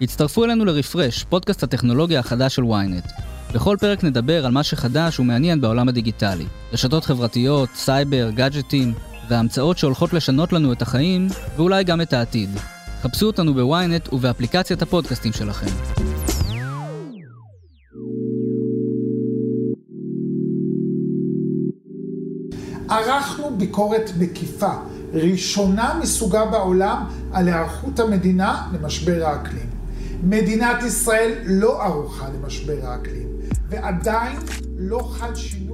הצטרפו 0.00 0.44
אלינו 0.44 0.64
לרפרש, 0.64 1.24
פודקאסט 1.24 1.62
הטכנולוגיה 1.62 2.20
החדש 2.20 2.54
של 2.54 2.62
ynet. 2.62 3.22
בכל 3.54 3.76
פרק 3.80 4.04
נדבר 4.04 4.46
על 4.46 4.52
מה 4.52 4.62
שחדש 4.62 5.20
ומעניין 5.20 5.60
בעולם 5.60 5.88
הדיגיטלי. 5.88 6.44
רשתות 6.72 7.04
חברתיות, 7.04 7.68
סייבר, 7.74 8.30
גאדג'טים, 8.30 8.94
וההמצאות 9.28 9.78
שהולכות 9.78 10.12
לשנות 10.12 10.52
לנו 10.52 10.72
את 10.72 10.82
החיים, 10.82 11.28
ואולי 11.56 11.84
גם 11.84 12.00
את 12.00 12.12
העתיד. 12.12 12.50
חפשו 13.02 13.26
אותנו 13.26 13.54
ב 13.54 13.66
ynet 13.66 14.12
ובאפליקציית 14.12 14.82
הפודקאסטים 14.82 15.32
שלכם. 15.32 15.66
ערכנו 22.88 23.50
ביקורת 23.58 24.10
מקיפה 24.18 24.72
ראשונה 25.12 25.98
מסוגה 26.02 26.44
בעולם 26.44 27.04
על 27.32 27.48
היערכות 27.48 28.00
המדינה 28.00 28.66
למשבר 28.72 29.24
האקלים. 29.24 29.70
מדינת 30.22 30.82
ישראל 30.82 31.32
לא 31.44 31.82
ערוכה 31.82 32.26
למשבר 32.28 32.78
האקלים, 32.82 33.28
ועדיין 33.68 34.38
לא 34.78 34.98
חל 34.98 35.34
שינוי 35.34 35.70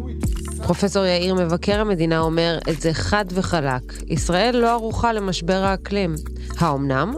פרופסור 0.63 1.05
יאיר 1.05 1.35
מבקר 1.35 1.81
המדינה 1.81 2.19
אומר 2.21 2.59
את 2.71 2.81
זה 2.81 2.93
חד 2.93 3.25
וחלק. 3.31 3.83
ישראל 4.07 4.57
לא 4.57 4.71
ערוכה 4.71 5.13
למשבר 5.13 5.65
האקלים. 5.65 6.15
האומנם? 6.59 7.15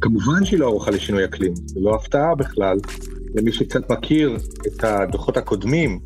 כמובן 0.00 0.44
שהיא 0.44 0.60
לא 0.60 0.66
ערוכה 0.66 0.90
לשינוי 0.90 1.24
אקלים. 1.24 1.54
זה 1.66 1.80
לא 1.80 1.94
הפתעה 1.94 2.34
בכלל. 2.34 2.78
למי 3.34 3.52
שקצת 3.52 3.90
מכיר 3.90 4.36
את 4.66 4.84
הדוחות 4.84 5.36
הקודמים, 5.36 5.98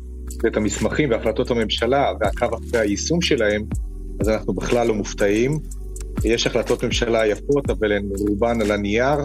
ואת 0.43 0.57
המסמכים 0.57 1.09
והחלטות 1.11 1.51
הממשלה 1.51 2.11
והקו 2.19 2.57
אחרי 2.57 2.79
היישום 2.79 3.21
שלהם, 3.21 3.65
אז 4.19 4.29
אנחנו 4.29 4.53
בכלל 4.53 4.87
לא 4.87 4.93
מופתעים. 4.93 5.59
יש 6.23 6.47
החלטות 6.47 6.83
ממשלה 6.83 7.27
יפות, 7.27 7.69
אבל 7.69 7.91
הן 7.91 8.09
רובן 8.27 8.61
על 8.61 8.71
הנייר, 8.71 9.17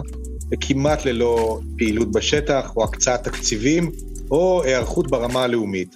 וכמעט 0.51 1.05
ללא 1.05 1.59
פעילות 1.77 2.11
בשטח, 2.11 2.73
או 2.75 2.83
הקצאת 2.83 3.23
תקציבים, 3.23 3.91
או 4.31 4.63
היערכות 4.63 5.09
ברמה 5.09 5.43
הלאומית. 5.43 5.95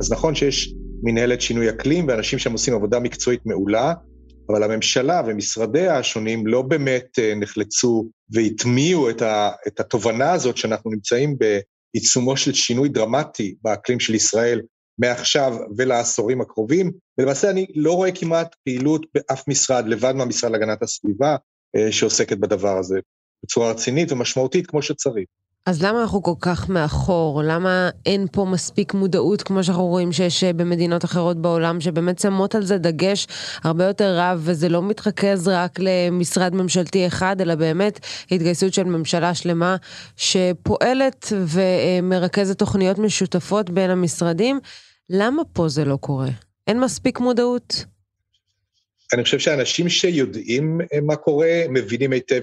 אז 0.00 0.12
נכון 0.12 0.34
שיש 0.34 0.74
מנהלת 1.02 1.40
שינוי 1.40 1.70
אקלים, 1.70 2.08
ואנשים 2.08 2.38
שם 2.38 2.52
עושים 2.52 2.74
עבודה 2.74 3.00
מקצועית 3.00 3.46
מעולה, 3.46 3.94
אבל 4.48 4.62
הממשלה 4.62 5.22
ומשרדיה 5.26 5.98
השונים 5.98 6.46
לא 6.46 6.62
באמת 6.62 7.18
אה, 7.18 7.34
נחלצו 7.34 8.10
והטמיעו 8.30 9.10
את, 9.10 9.80
התובנה 9.80 10.32
הזאת 10.32 10.56
שאנחנו 10.56 10.90
נמצאים 10.90 11.36
בעיצומו 11.94 12.36
של 12.36 12.52
שינוי 12.54 12.88
דרמטי 12.88 13.54
באקלים 13.62 14.00
של 14.00 14.14
ישראל 14.14 14.60
מעכשיו 14.98 15.56
ולעשורים 15.76 16.40
הקרובים, 16.40 16.92
ולמעשה 17.18 17.50
אני 17.50 17.66
לא 17.74 17.92
רואה 17.92 18.12
כמעט 18.12 18.56
פעילות 18.64 19.06
באף 19.14 19.48
משרד, 19.48 19.88
לבד 19.88 20.12
מהמשרד 20.12 20.50
להגנת 20.52 20.82
הסביבה, 20.82 21.36
אה, 21.76 21.92
שעוסקת 21.92 22.38
בדבר 22.38 22.78
הזה 22.78 22.98
בצורה 23.44 23.70
רצינית 23.70 24.12
ומשמעותית 24.12 24.66
כמו 24.66 24.82
שצריך. 24.82 25.26
אז 25.66 25.82
למה 25.82 26.02
אנחנו 26.02 26.22
כל 26.22 26.34
כך 26.40 26.68
מאחור? 26.68 27.42
למה 27.42 27.90
אין 28.06 28.26
פה 28.32 28.44
מספיק 28.44 28.94
מודעות 28.94 29.42
כמו 29.42 29.64
שאנחנו 29.64 29.86
רואים 29.86 30.12
שיש 30.12 30.44
אה, 30.44 30.52
במדינות 30.52 31.04
אחרות 31.04 31.42
בעולם, 31.42 31.80
שבאמת 31.80 32.18
שמות 32.18 32.54
על 32.54 32.64
זה 32.64 32.78
דגש 32.78 33.26
הרבה 33.64 33.84
יותר 33.84 34.18
רב, 34.18 34.40
וזה 34.44 34.68
לא 34.68 34.82
מתרכז 34.82 35.48
רק 35.48 35.78
למשרד 35.78 36.54
ממשלתי 36.54 37.06
אחד, 37.06 37.40
אלא 37.40 37.54
באמת 37.54 38.00
התגייסות 38.30 38.74
של 38.74 38.84
ממשלה 38.84 39.34
שלמה 39.34 39.76
שפועלת 40.16 41.32
ומרכזת 41.32 42.58
תוכניות 42.58 42.98
משותפות 42.98 43.70
בין 43.70 43.90
המשרדים. 43.90 44.60
למה 45.10 45.42
פה 45.52 45.68
זה 45.68 45.84
לא 45.84 45.96
קורה? 45.96 46.28
אין 46.66 46.80
מספיק 46.80 47.20
מודעות? 47.20 47.84
אני 49.12 49.22
חושב 49.22 49.38
שאנשים 49.38 49.88
שיודעים 49.88 50.80
אה, 50.92 51.00
מה 51.00 51.16
קורה, 51.16 51.62
מבינים 51.68 52.12
היטב 52.12 52.42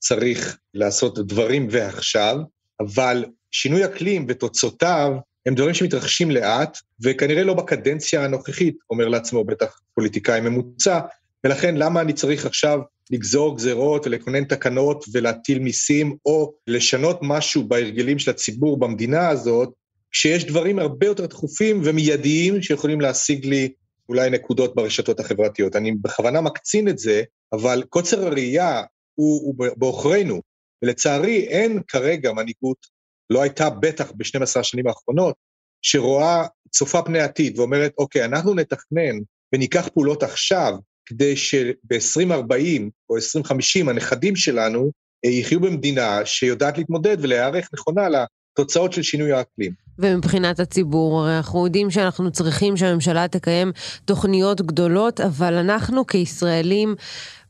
שצריך 0.00 0.58
לעשות 0.74 1.18
דברים 1.18 1.68
ועכשיו, 1.70 2.36
אבל 2.80 3.24
שינוי 3.50 3.84
אקלים 3.84 4.26
ותוצאותיו 4.28 5.12
הם 5.46 5.54
דברים 5.54 5.74
שמתרחשים 5.74 6.30
לאט, 6.30 6.78
וכנראה 7.02 7.44
לא 7.44 7.54
בקדנציה 7.54 8.24
הנוכחית, 8.24 8.76
אומר 8.90 9.08
לעצמו 9.08 9.44
בטח 9.44 9.80
פוליטיקאי 9.94 10.40
ממוצע, 10.40 11.00
ולכן 11.44 11.76
למה 11.76 12.00
אני 12.00 12.12
צריך 12.12 12.46
עכשיו 12.46 12.80
לגזור 13.10 13.56
גזרות 13.56 14.06
ולכונן 14.06 14.44
תקנות 14.44 15.04
ולהטיל 15.12 15.58
מיסים, 15.58 16.16
או 16.26 16.52
לשנות 16.66 17.18
משהו 17.22 17.68
בהרגלים 17.68 18.18
של 18.18 18.30
הציבור 18.30 18.78
במדינה 18.78 19.28
הזאת, 19.28 19.68
כשיש 20.10 20.44
דברים 20.44 20.78
הרבה 20.78 21.06
יותר 21.06 21.26
דחופים 21.26 21.80
ומיידיים 21.84 22.62
שיכולים 22.62 23.00
להשיג 23.00 23.46
לי 23.46 23.72
אולי 24.08 24.30
נקודות 24.30 24.74
ברשתות 24.74 25.20
החברתיות. 25.20 25.76
אני 25.76 25.92
בכוונה 25.92 26.40
מקצין 26.40 26.88
את 26.88 26.98
זה, 26.98 27.22
אבל 27.52 27.82
קוצר 27.88 28.26
הראייה 28.26 28.82
הוא, 29.18 29.40
הוא 29.42 29.54
בעוכרינו, 29.76 30.40
ולצערי 30.84 31.46
אין 31.48 31.80
כרגע 31.88 32.32
מנהיגות, 32.32 32.86
לא 33.30 33.42
הייתה 33.42 33.70
בטח 33.70 34.12
ב-12 34.16 34.60
השנים 34.60 34.86
האחרונות, 34.86 35.34
שרואה, 35.82 36.46
צופה 36.70 37.02
פני 37.02 37.20
עתיד 37.20 37.58
ואומרת, 37.58 37.92
אוקיי, 37.98 38.24
אנחנו 38.24 38.54
נתכנן 38.54 39.18
וניקח 39.54 39.88
פעולות 39.94 40.22
עכשיו, 40.22 40.74
כדי 41.06 41.36
שב-2040 41.36 42.82
או 43.10 43.16
2050 43.16 43.88
הנכדים 43.88 44.36
שלנו 44.36 44.90
אה, 45.24 45.30
יחיו 45.30 45.60
במדינה 45.60 46.20
שיודעת 46.24 46.78
להתמודד 46.78 47.16
ולהיערך 47.20 47.68
נכונה 47.74 48.02
לתוצאות 48.08 48.92
של 48.92 49.02
שינוי 49.02 49.32
האקלים. 49.32 49.72
ומבחינת 49.98 50.60
הציבור, 50.60 51.20
הרי 51.20 51.36
אנחנו 51.36 51.66
יודעים 51.66 51.90
שאנחנו 51.90 52.30
צריכים 52.30 52.76
שהממשלה 52.76 53.28
תקיים 53.28 53.72
תוכניות 54.04 54.60
גדולות, 54.60 55.20
אבל 55.20 55.54
אנחנו 55.54 56.06
כישראלים 56.06 56.94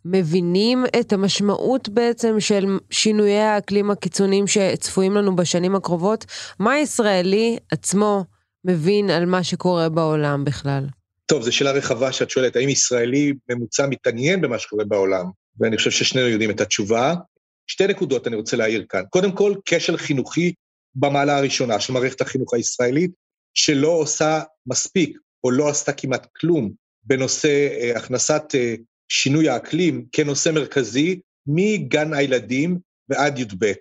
מבינים 0.04 0.84
את 1.00 1.12
המשמעות 1.12 1.88
בעצם 1.88 2.40
של 2.40 2.78
שינויי 2.90 3.40
האקלים 3.40 3.90
הקיצוניים 3.90 4.46
שצפויים 4.46 5.14
לנו 5.14 5.36
בשנים 5.36 5.74
הקרובות? 5.74 6.24
מה 6.58 6.72
הישראלי 6.72 7.58
עצמו 7.72 8.24
מבין 8.64 9.10
על 9.10 9.26
מה 9.26 9.44
שקורה 9.44 9.88
בעולם 9.88 10.44
בכלל? 10.44 10.86
טוב, 11.26 11.42
זו 11.42 11.52
שאלה 11.52 11.72
רחבה 11.72 12.12
שאת 12.12 12.30
שואלת, 12.30 12.56
האם 12.56 12.68
ישראלי 12.68 13.32
ממוצע 13.48 13.86
מתעניין 13.86 14.40
במה 14.40 14.58
שקורה 14.58 14.84
בעולם? 14.84 15.24
ואני 15.60 15.76
חושב 15.76 15.90
ששנינו 15.90 16.28
יודעים 16.28 16.50
את 16.50 16.60
התשובה. 16.60 17.14
שתי 17.66 17.86
נקודות 17.86 18.26
אני 18.26 18.36
רוצה 18.36 18.56
להעיר 18.56 18.84
כאן. 18.88 19.02
קודם 19.10 19.32
כל, 19.32 19.54
כשל 19.64 19.96
חינוכי 19.96 20.52
במעלה 20.94 21.38
הראשונה 21.38 21.80
של 21.80 21.92
מערכת 21.92 22.20
החינוך 22.20 22.54
הישראלית, 22.54 23.10
שלא 23.54 23.88
עושה 23.88 24.40
מספיק, 24.66 25.18
או 25.44 25.50
לא 25.50 25.68
עשתה 25.68 25.92
כמעט 25.92 26.26
כלום, 26.36 26.70
בנושא 27.04 27.68
אה, 27.80 27.96
הכנסת 27.96 28.42
אה, 28.54 28.74
שינוי 29.08 29.48
האקלים 29.48 30.06
כנושא 30.12 30.50
מרכזי 30.50 31.20
מגן 31.46 32.14
הילדים 32.14 32.78
ועד 33.08 33.38
י"ב. 33.38 33.72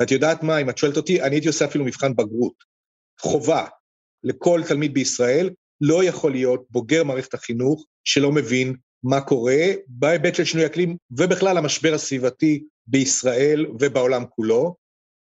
ואת 0.00 0.10
יודעת 0.10 0.42
מה, 0.42 0.58
אם 0.58 0.70
את 0.70 0.78
שואלת 0.78 0.96
אותי, 0.96 1.22
אני 1.22 1.34
הייתי 1.34 1.48
עושה 1.48 1.64
אפילו 1.64 1.84
מבחן 1.84 2.16
בגרות. 2.16 2.64
חובה 3.20 3.66
לכל 4.24 4.60
תלמיד 4.68 4.94
בישראל, 4.94 5.50
לא 5.80 6.04
יכול 6.04 6.32
להיות 6.32 6.64
בוגר 6.70 7.04
מערכת 7.04 7.34
החינוך 7.34 7.86
שלא 8.04 8.32
מבין 8.32 8.74
מה 9.02 9.20
קורה 9.20 9.66
בהיבט 9.88 10.34
של 10.34 10.44
שינוי 10.44 10.66
אקלים 10.66 10.96
ובכלל 11.10 11.58
המשבר 11.58 11.94
הסביבתי 11.94 12.64
בישראל 12.86 13.66
ובעולם 13.80 14.24
כולו. 14.28 14.76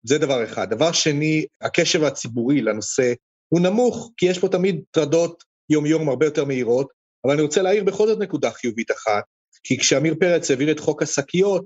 זה 0.06 0.18
דבר 0.18 0.44
אחד. 0.44 0.70
דבר 0.70 0.92
שני, 0.92 1.46
הקשב 1.62 2.04
הציבורי 2.04 2.62
לנושא 2.62 3.14
הוא 3.50 3.62
נמוך, 3.62 4.12
כי 4.18 4.26
יש 4.26 4.40
פה 4.40 4.50
תמיד 4.50 4.82
טרדות 4.92 5.44
יום-יום 5.70 6.10
הרבה 6.10 6.26
יותר 6.26 6.46
מהירות, 6.46 6.88
אבל 7.26 7.34
אני 7.34 7.42
רוצה 7.42 7.62
להעיר 7.62 7.84
בכל 7.84 8.08
זאת 8.08 8.20
נקודה 8.20 8.52
חיובית 8.52 8.92
אחת, 8.92 9.24
כי 9.64 9.78
כשעמיר 9.78 10.16
פרץ 10.20 10.52
העביר 10.52 10.72
את 10.72 10.80
חוק 10.80 11.02
השקיות, 11.02 11.66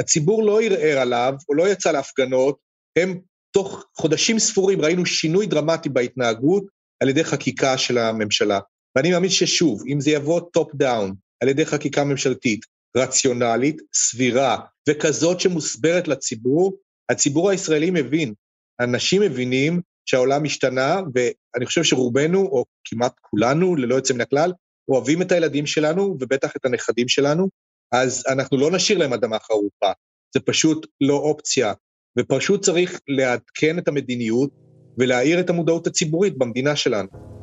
הציבור 0.00 0.44
לא 0.44 0.60
ערער 0.62 0.98
עליו, 0.98 1.34
או 1.48 1.54
לא 1.54 1.68
יצא 1.68 1.92
להפגנות, 1.92 2.58
הם 2.98 3.20
תוך 3.50 3.86
חודשים 3.96 4.38
ספורים 4.38 4.80
ראינו 4.80 5.06
שינוי 5.06 5.46
דרמטי 5.46 5.88
בהתנהגות 5.88 6.64
על 7.00 7.08
ידי 7.08 7.24
חקיקה 7.24 7.78
של 7.78 7.98
הממשלה. 7.98 8.60
ואני 8.96 9.10
מאמין 9.10 9.30
ששוב, 9.30 9.82
אם 9.86 10.00
זה 10.00 10.10
יבוא 10.10 10.40
top 10.40 10.74
down, 10.74 11.14
על 11.42 11.48
ידי 11.48 11.66
חקיקה 11.66 12.04
ממשלתית, 12.04 12.60
רציונלית, 12.96 13.76
סבירה, 13.94 14.58
וכזאת 14.88 15.40
שמוסברת 15.40 16.08
לציבור, 16.08 16.76
הציבור 17.08 17.50
הישראלי 17.50 17.90
מבין, 17.90 18.34
אנשים 18.80 19.22
מבינים 19.22 19.80
שהעולם 20.06 20.44
השתנה, 20.44 21.00
ואני 21.14 21.66
חושב 21.66 21.82
שרובנו, 21.82 22.40
או 22.40 22.64
כמעט 22.84 23.12
כולנו, 23.20 23.76
ללא 23.76 23.94
יוצא 23.94 24.14
מן 24.14 24.20
הכלל, 24.20 24.52
אוהבים 24.88 25.22
את 25.22 25.32
הילדים 25.32 25.66
שלנו, 25.66 26.16
ובטח 26.20 26.56
את 26.56 26.64
הנכדים 26.64 27.08
שלנו, 27.08 27.48
אז 27.92 28.24
אנחנו 28.28 28.56
לא 28.56 28.70
נשאיר 28.70 28.98
להם 28.98 29.12
אדמה 29.12 29.38
חרופה. 29.38 29.92
זה 30.34 30.40
פשוט 30.40 30.86
לא 31.00 31.14
אופציה, 31.14 31.72
ופשוט 32.18 32.64
צריך 32.64 33.00
לעדכן 33.08 33.78
את 33.78 33.88
המדיניות 33.88 34.50
ולהאיר 34.98 35.40
את 35.40 35.50
המודעות 35.50 35.86
הציבורית 35.86 36.38
במדינה 36.38 36.76
שלנו. 36.76 37.37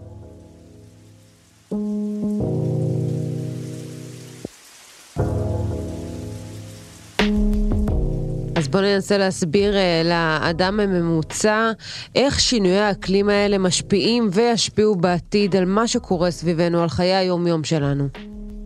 אז 8.66 8.70
בואו 8.70 8.84
ננסה 8.84 9.18
להסביר 9.18 9.74
uh, 9.74 10.08
לאדם 10.08 10.80
הממוצע 10.80 11.72
איך 12.16 12.40
שינויי 12.40 12.80
האקלים 12.80 13.30
האלה 13.30 13.58
משפיעים 13.58 14.30
וישפיעו 14.32 14.96
בעתיד 14.96 15.56
על 15.56 15.66
מה 15.66 15.88
שקורה 15.88 16.32
סביבנו, 16.32 16.84
על 16.84 16.90
חיי 16.90 17.16
היום-יום 17.16 17.64
שלנו. 17.64 18.08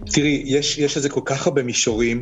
תראי, 0.05 0.43
יש, 0.45 0.77
יש 0.77 0.97
לזה 0.97 1.09
כל 1.09 1.21
כך 1.25 1.47
הרבה 1.47 1.63
מישורים. 1.63 2.21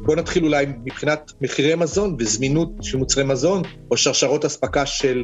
בואו 0.00 0.16
נתחיל 0.16 0.44
אולי 0.44 0.66
מבחינת 0.84 1.32
מחירי 1.40 1.74
מזון 1.74 2.16
וזמינות 2.18 2.72
של 2.82 2.98
מוצרי 2.98 3.24
מזון, 3.24 3.62
או 3.90 3.96
שרשרות 3.96 4.44
אספקה 4.44 4.86
של 4.86 5.22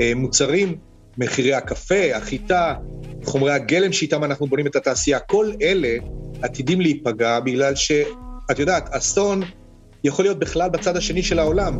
אה, 0.00 0.12
מוצרים, 0.16 0.76
מחירי 1.18 1.54
הקפה, 1.54 2.16
החיטה, 2.16 2.74
חומרי 3.24 3.52
הגלם 3.52 3.92
שאיתם 3.92 4.24
אנחנו 4.24 4.46
בונים 4.46 4.66
את 4.66 4.76
התעשייה, 4.76 5.18
כל 5.18 5.50
אלה 5.62 5.96
עתידים 6.42 6.80
להיפגע 6.80 7.40
בגלל 7.40 7.74
שאת 7.74 8.58
יודעת, 8.58 8.88
אסון 8.94 9.42
יכול 10.04 10.24
להיות 10.24 10.38
בכלל 10.38 10.70
בצד 10.70 10.96
השני 10.96 11.22
של 11.22 11.38
העולם. 11.38 11.78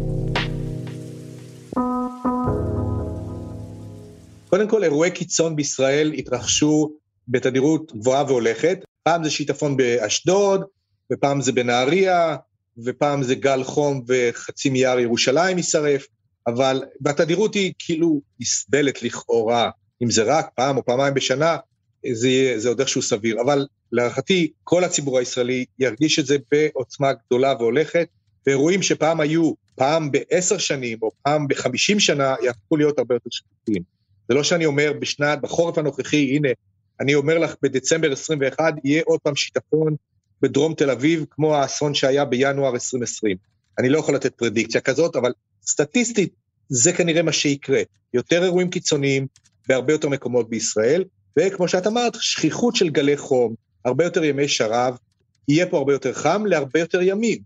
קודם 4.48 4.68
כל, 4.68 4.84
אירועי 4.84 5.10
קיצון 5.10 5.56
בישראל 5.56 6.12
התרחשו 6.12 6.92
בתדירות 7.28 7.92
גבוהה 7.96 8.24
והולכת. 8.28 8.78
פעם 9.02 9.24
זה 9.24 9.30
שיטפון 9.30 9.76
באשדוד, 9.76 10.64
ופעם 11.12 11.40
זה 11.40 11.52
בנהריה, 11.52 12.36
ופעם 12.84 13.22
זה 13.22 13.34
גל 13.34 13.64
חום 13.64 14.04
וחצי 14.08 14.70
מיער 14.70 14.98
ירושלים 14.98 15.56
יישרף, 15.56 16.06
אבל, 16.46 16.82
והתדירות 17.00 17.54
היא 17.54 17.72
כאילו 17.78 18.20
נסבלת 18.40 19.02
לכאורה, 19.02 19.70
אם 20.02 20.10
זה 20.10 20.22
רק 20.22 20.48
פעם 20.54 20.76
או 20.76 20.84
פעמיים 20.84 21.14
בשנה, 21.14 21.56
זה, 22.12 22.54
זה 22.56 22.68
עוד 22.68 22.80
איכשהו 22.80 23.02
סביר. 23.02 23.40
אבל 23.40 23.66
להערכתי, 23.92 24.52
כל 24.64 24.84
הציבור 24.84 25.18
הישראלי 25.18 25.64
ירגיש 25.78 26.18
את 26.18 26.26
זה 26.26 26.36
בעוצמה 26.50 27.12
גדולה 27.12 27.54
והולכת, 27.58 28.08
ואירועים 28.46 28.82
שפעם 28.82 29.20
היו 29.20 29.52
פעם 29.74 30.10
בעשר 30.10 30.58
שנים 30.58 30.98
או 31.02 31.10
פעם 31.22 31.48
בחמישים 31.48 32.00
שנה, 32.00 32.34
יהפכו 32.42 32.76
להיות 32.76 32.98
הרבה 32.98 33.14
יותר 33.14 33.30
שקטים. 33.30 33.82
זה 34.28 34.34
לא 34.34 34.44
שאני 34.44 34.66
אומר 34.66 34.92
בשנת, 35.00 35.40
בחורף 35.40 35.78
הנוכחי, 35.78 36.36
הנה, 36.36 36.48
אני 37.00 37.14
אומר 37.14 37.38
לך, 37.38 37.54
בדצמבר 37.62 38.12
21 38.12 38.74
יהיה 38.84 39.02
עוד 39.06 39.20
פעם 39.20 39.36
שיטפון 39.36 39.96
בדרום 40.42 40.74
תל 40.74 40.90
אביב, 40.90 41.24
כמו 41.30 41.56
האסון 41.56 41.94
שהיה 41.94 42.24
בינואר 42.24 42.74
2020. 42.74 43.36
אני 43.78 43.88
לא 43.88 43.98
יכול 43.98 44.14
לתת 44.14 44.34
פרדיקציה 44.34 44.80
כזאת, 44.80 45.16
אבל 45.16 45.32
סטטיסטית 45.66 46.34
זה 46.68 46.92
כנראה 46.92 47.22
מה 47.22 47.32
שיקרה. 47.32 47.80
יותר 48.14 48.44
אירועים 48.44 48.70
קיצוניים 48.70 49.26
בהרבה 49.68 49.92
יותר 49.92 50.08
מקומות 50.08 50.50
בישראל, 50.50 51.04
וכמו 51.38 51.68
שאת 51.68 51.86
אמרת, 51.86 52.12
שכיחות 52.20 52.76
של 52.76 52.88
גלי 52.88 53.16
חום, 53.16 53.54
הרבה 53.84 54.04
יותר 54.04 54.24
ימי 54.24 54.48
שרב, 54.48 54.96
יהיה 55.48 55.66
פה 55.66 55.78
הרבה 55.78 55.92
יותר 55.92 56.12
חם 56.12 56.46
להרבה 56.46 56.80
יותר 56.80 57.02
ימים, 57.02 57.38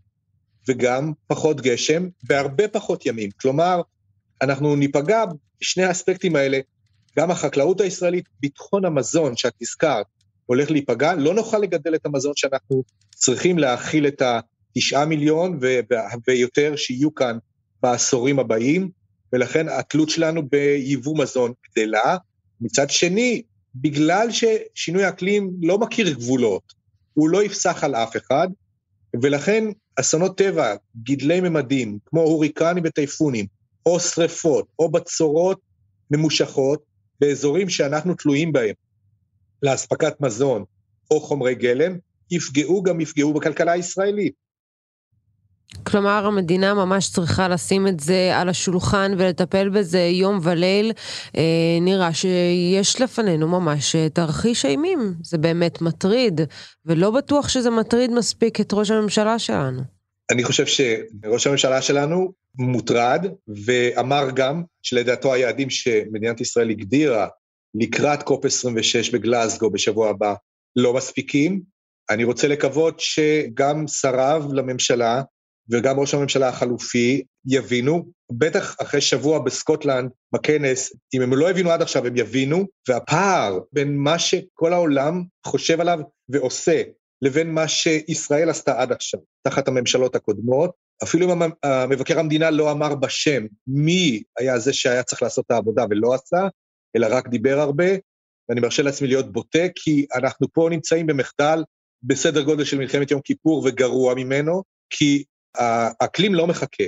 וגם 0.68 1.12
פחות 1.27 1.61
גשם 1.61 2.09
בהרבה 2.22 2.68
פחות 2.68 3.07
ימים. 3.07 3.31
כלומר, 3.40 3.81
אנחנו 4.42 4.77
ניפגע 4.77 5.25
בשני 5.61 5.85
האספקטים 5.85 6.37
האלה, 6.37 6.59
גם 7.18 7.31
החקלאות 7.31 7.81
הישראלית, 7.81 8.25
ביטחון 8.40 8.85
המזון 8.85 9.37
שאת 9.37 9.55
הזכרת, 9.62 10.07
הולך 10.46 10.70
להיפגע, 10.70 11.14
לא 11.14 11.35
נוכל 11.35 11.59
לגדל 11.59 11.94
את 11.94 12.07
המזון 12.07 12.33
שאנחנו 12.37 12.83
צריכים 13.14 13.59
להאכיל 13.59 14.07
את 14.07 14.22
התשעה 14.22 15.07
מיליון 15.07 15.59
ויותר 16.27 16.77
שיהיו 16.77 17.14
כאן 17.14 17.38
בעשורים 17.83 18.38
הבאים, 18.38 18.90
ולכן 19.33 19.68
התלות 19.68 20.11
שלנו 20.11 20.49
ביבוא 20.49 21.18
מזון 21.18 21.53
גדלה. 21.70 22.16
מצד 22.61 22.90
שני, 22.90 23.42
בגלל 23.81 24.29
ששינוי 24.31 25.05
האקלים 25.05 25.51
לא 25.62 25.79
מכיר 25.79 26.12
גבולות, 26.12 26.62
הוא 27.15 27.29
לא 27.29 27.45
יפסח 27.45 27.85
על 27.85 27.95
אף 27.95 28.17
אחד, 28.17 28.49
ולכן 29.23 29.65
אסונות 30.01 30.39
טבע, 30.39 30.75
גידלי 30.97 31.41
ממדים, 31.41 31.99
כמו 32.07 32.21
הוריקנים 32.21 32.83
וטייפונים, 32.87 33.47
או 33.87 34.01
שריפות, 34.01 34.67
או 34.79 34.91
בצורות 34.91 35.61
ממושכות, 36.11 36.83
באזורים 37.21 37.69
שאנחנו 37.69 38.15
תלויים 38.15 38.53
בהם, 38.53 38.75
לאספקת 39.62 40.21
מזון 40.21 40.65
או 41.11 41.21
חומרי 41.21 41.55
גלם, 41.55 41.99
יפגעו 42.31 42.83
גם 42.83 43.01
יפגעו 43.01 43.35
בכלכלה 43.35 43.73
הישראלית. 43.73 44.35
כלומר, 45.83 46.27
המדינה 46.27 46.75
ממש 46.75 47.11
צריכה 47.11 47.49
לשים 47.49 47.89
את 47.89 48.01
זה 48.01 48.33
על 48.37 48.49
השולחן 48.49 49.13
ולטפל 49.19 49.69
בזה 49.69 50.01
יום 50.01 50.39
וליל. 50.43 50.93
אה, 51.37 51.43
נראה 51.81 52.15
שיש 52.15 53.01
לפנינו 53.01 53.49
ממש 53.49 53.97
אה, 53.97 54.09
תרחיש 54.09 54.65
אימים. 54.65 55.15
זה 55.23 55.39
באמת 55.39 55.83
מטריד, 55.83 56.41
ולא 56.87 57.11
בטוח 57.11 57.49
שזה 57.49 57.71
מטריד 57.71 58.11
מספיק 58.11 58.61
את 58.61 58.73
ראש 58.73 58.91
הממשלה 58.91 59.39
שלנו. 59.39 59.83
אני 60.31 60.45
חושב 60.45 60.67
שראש 60.67 61.47
הממשלה 61.47 61.83
שלנו 61.83 62.33
מוטרד, 62.59 63.27
ואמר 63.65 64.29
גם 64.35 64.63
שלדעתו 64.83 65.33
היעדים 65.33 65.71
שמדינת 65.71 66.41
ישראל 66.41 66.71
הגדירה 66.71 67.29
לקראת 67.75 68.23
קופ 68.23 68.45
26 68.45 69.11
בגלאזגו 69.11 69.71
בשבוע 69.71 70.11
הבא 70.11 70.35
לא 70.77 70.95
מספיקים. 70.95 71.61
אני 72.11 72.25
רוצה 72.25 72.49
לקוות 72.49 73.01
שגם 73.01 73.89
שריו 73.89 74.45
לממשלה 74.53 75.23
וגם 75.71 76.01
ראש 76.01 76.15
הממשלה 76.15 76.49
החלופי 76.49 77.23
יבינו, 77.47 78.07
בטח 78.33 78.77
אחרי 78.83 79.01
שבוע 79.01 79.39
בסקוטלנד, 79.39 80.11
בכנס, 80.35 80.93
אם 81.15 81.23
הם 81.23 81.35
לא 81.35 81.51
הבינו 81.51 81.71
עד 81.71 81.83
עכשיו, 81.83 82.07
הם 82.07 82.17
יבינו, 82.17 82.65
והפער 82.89 83.59
בין 83.73 83.97
מה 83.97 84.19
שכל 84.19 84.73
העולם 84.73 85.25
חושב 85.47 85.81
עליו 85.81 85.99
ועושה, 86.29 86.83
לבין 87.23 87.51
מה 87.53 87.69
שישראל 87.69 88.51
עשתה 88.51 88.81
עד 88.81 88.93
עכשיו, 88.93 89.21
תחת 89.43 89.69
הממשלות 89.69 90.17
הקודמות, 90.17 90.71
אפילו 91.03 91.33
אם 91.33 91.43
מבקר 91.89 92.19
המדינה 92.19 92.51
לא 92.51 92.71
אמר 92.71 92.95
בשם 92.95 93.47
מי 93.67 94.23
היה 94.39 94.59
זה 94.59 94.73
שהיה 94.73 95.03
צריך 95.03 95.23
לעשות 95.23 95.45
את 95.47 95.51
העבודה 95.51 95.85
ולא 95.91 96.15
עשה, 96.15 96.49
אלא 96.97 97.07
רק 97.11 97.29
דיבר 97.29 97.61
הרבה, 97.61 97.87
ואני 98.49 98.61
מרשה 98.61 98.83
לעצמי 98.83 99.09
להיות 99.09 99.33
בוטה, 99.33 99.67
כי 99.75 100.07
אנחנו 100.15 100.47
פה 100.53 100.69
נמצאים 100.71 101.07
במחדל 101.07 101.65
בסדר 102.03 102.43
גודל 102.43 102.65
של 102.65 102.79
מלחמת 102.79 103.11
יום 103.11 103.21
כיפור 103.21 103.63
וגרוע 103.65 104.15
ממנו, 104.15 104.63
כי 104.91 105.25
האקלים 105.59 106.35
לא 106.35 106.47
מחכה, 106.47 106.85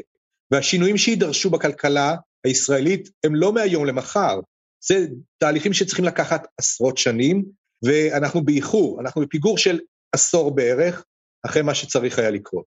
והשינויים 0.50 0.96
שיידרשו 0.96 1.50
בכלכלה 1.50 2.14
הישראלית 2.44 3.10
הם 3.24 3.34
לא 3.34 3.52
מהיום 3.52 3.86
למחר, 3.86 4.40
זה 4.88 5.06
תהליכים 5.38 5.72
שצריכים 5.72 6.04
לקחת 6.04 6.46
עשרות 6.58 6.98
שנים, 6.98 7.44
ואנחנו 7.82 8.44
באיחור, 8.44 9.00
אנחנו 9.00 9.20
בפיגור 9.20 9.58
של 9.58 9.78
עשור 10.12 10.54
בערך, 10.54 11.04
אחרי 11.46 11.62
מה 11.62 11.74
שצריך 11.74 12.18
היה 12.18 12.30
לקרות. 12.30 12.64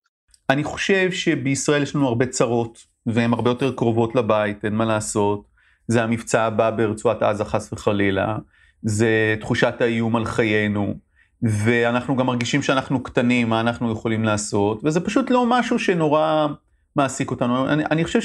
אני 0.49 0.63
חושב 0.63 1.11
שבישראל 1.11 1.83
יש 1.83 1.95
לנו 1.95 2.07
הרבה 2.07 2.25
צרות, 2.25 2.79
והן 3.05 3.33
הרבה 3.33 3.49
יותר 3.49 3.75
קרובות 3.75 4.15
לבית, 4.15 4.65
אין 4.65 4.73
מה 4.73 4.85
לעשות. 4.85 5.45
זה 5.87 6.03
המבצע 6.03 6.41
הבא 6.41 6.71
ברצועת 6.71 7.21
עזה 7.21 7.45
חס 7.45 7.73
וחלילה, 7.73 8.37
זה 8.83 9.35
תחושת 9.39 9.73
האיום 9.79 10.15
על 10.15 10.25
חיינו, 10.25 10.95
ואנחנו 11.43 12.15
גם 12.15 12.25
מרגישים 12.25 12.61
שאנחנו 12.61 13.03
קטנים, 13.03 13.49
מה 13.49 13.59
אנחנו 13.59 13.91
יכולים 13.91 14.23
לעשות, 14.23 14.81
וזה 14.83 14.99
פשוט 14.99 15.29
לא 15.29 15.45
משהו 15.47 15.79
שנורא 15.79 16.47
מעסיק 16.95 17.31
אותנו. 17.31 17.67
אני, 17.69 17.83
אני 17.91 18.03
חושב 18.03 18.21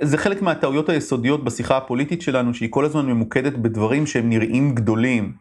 זה 0.00 0.18
חלק 0.18 0.42
מהטעויות 0.42 0.88
היסודיות 0.88 1.44
בשיחה 1.44 1.76
הפוליטית 1.76 2.22
שלנו, 2.22 2.54
שהיא 2.54 2.68
כל 2.72 2.84
הזמן 2.84 3.06
ממוקדת 3.06 3.52
בדברים 3.52 4.06
שהם 4.06 4.28
נראים 4.28 4.74
גדולים, 4.74 5.32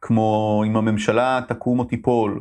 כמו 0.00 0.62
אם 0.66 0.76
הממשלה 0.76 1.40
תקום 1.48 1.78
או 1.78 1.84
תיפול, 1.84 2.40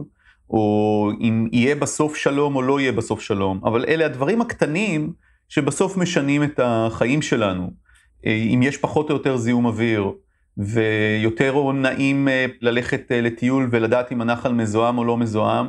או 0.49 1.09
אם 1.21 1.47
יהיה 1.51 1.75
בסוף 1.75 2.15
שלום 2.15 2.55
או 2.55 2.61
לא 2.61 2.79
יהיה 2.79 2.91
בסוף 2.91 3.21
שלום, 3.21 3.61
אבל 3.63 3.85
אלה 3.87 4.05
הדברים 4.05 4.41
הקטנים 4.41 5.13
שבסוף 5.49 5.97
משנים 5.97 6.43
את 6.43 6.59
החיים 6.63 7.21
שלנו. 7.21 7.71
אם 8.25 8.59
יש 8.63 8.77
פחות 8.77 9.09
או 9.09 9.15
יותר 9.15 9.37
זיהום 9.37 9.65
אוויר, 9.65 10.11
ויותר 10.57 11.71
נעים 11.71 12.27
אה, 12.27 12.45
ללכת 12.61 13.11
אה, 13.11 13.21
לטיול 13.21 13.67
ולדעת 13.71 14.11
אם 14.11 14.21
הנחל 14.21 14.53
מזוהם 14.53 14.97
או 14.97 15.03
לא 15.03 15.17
מזוהם, 15.17 15.67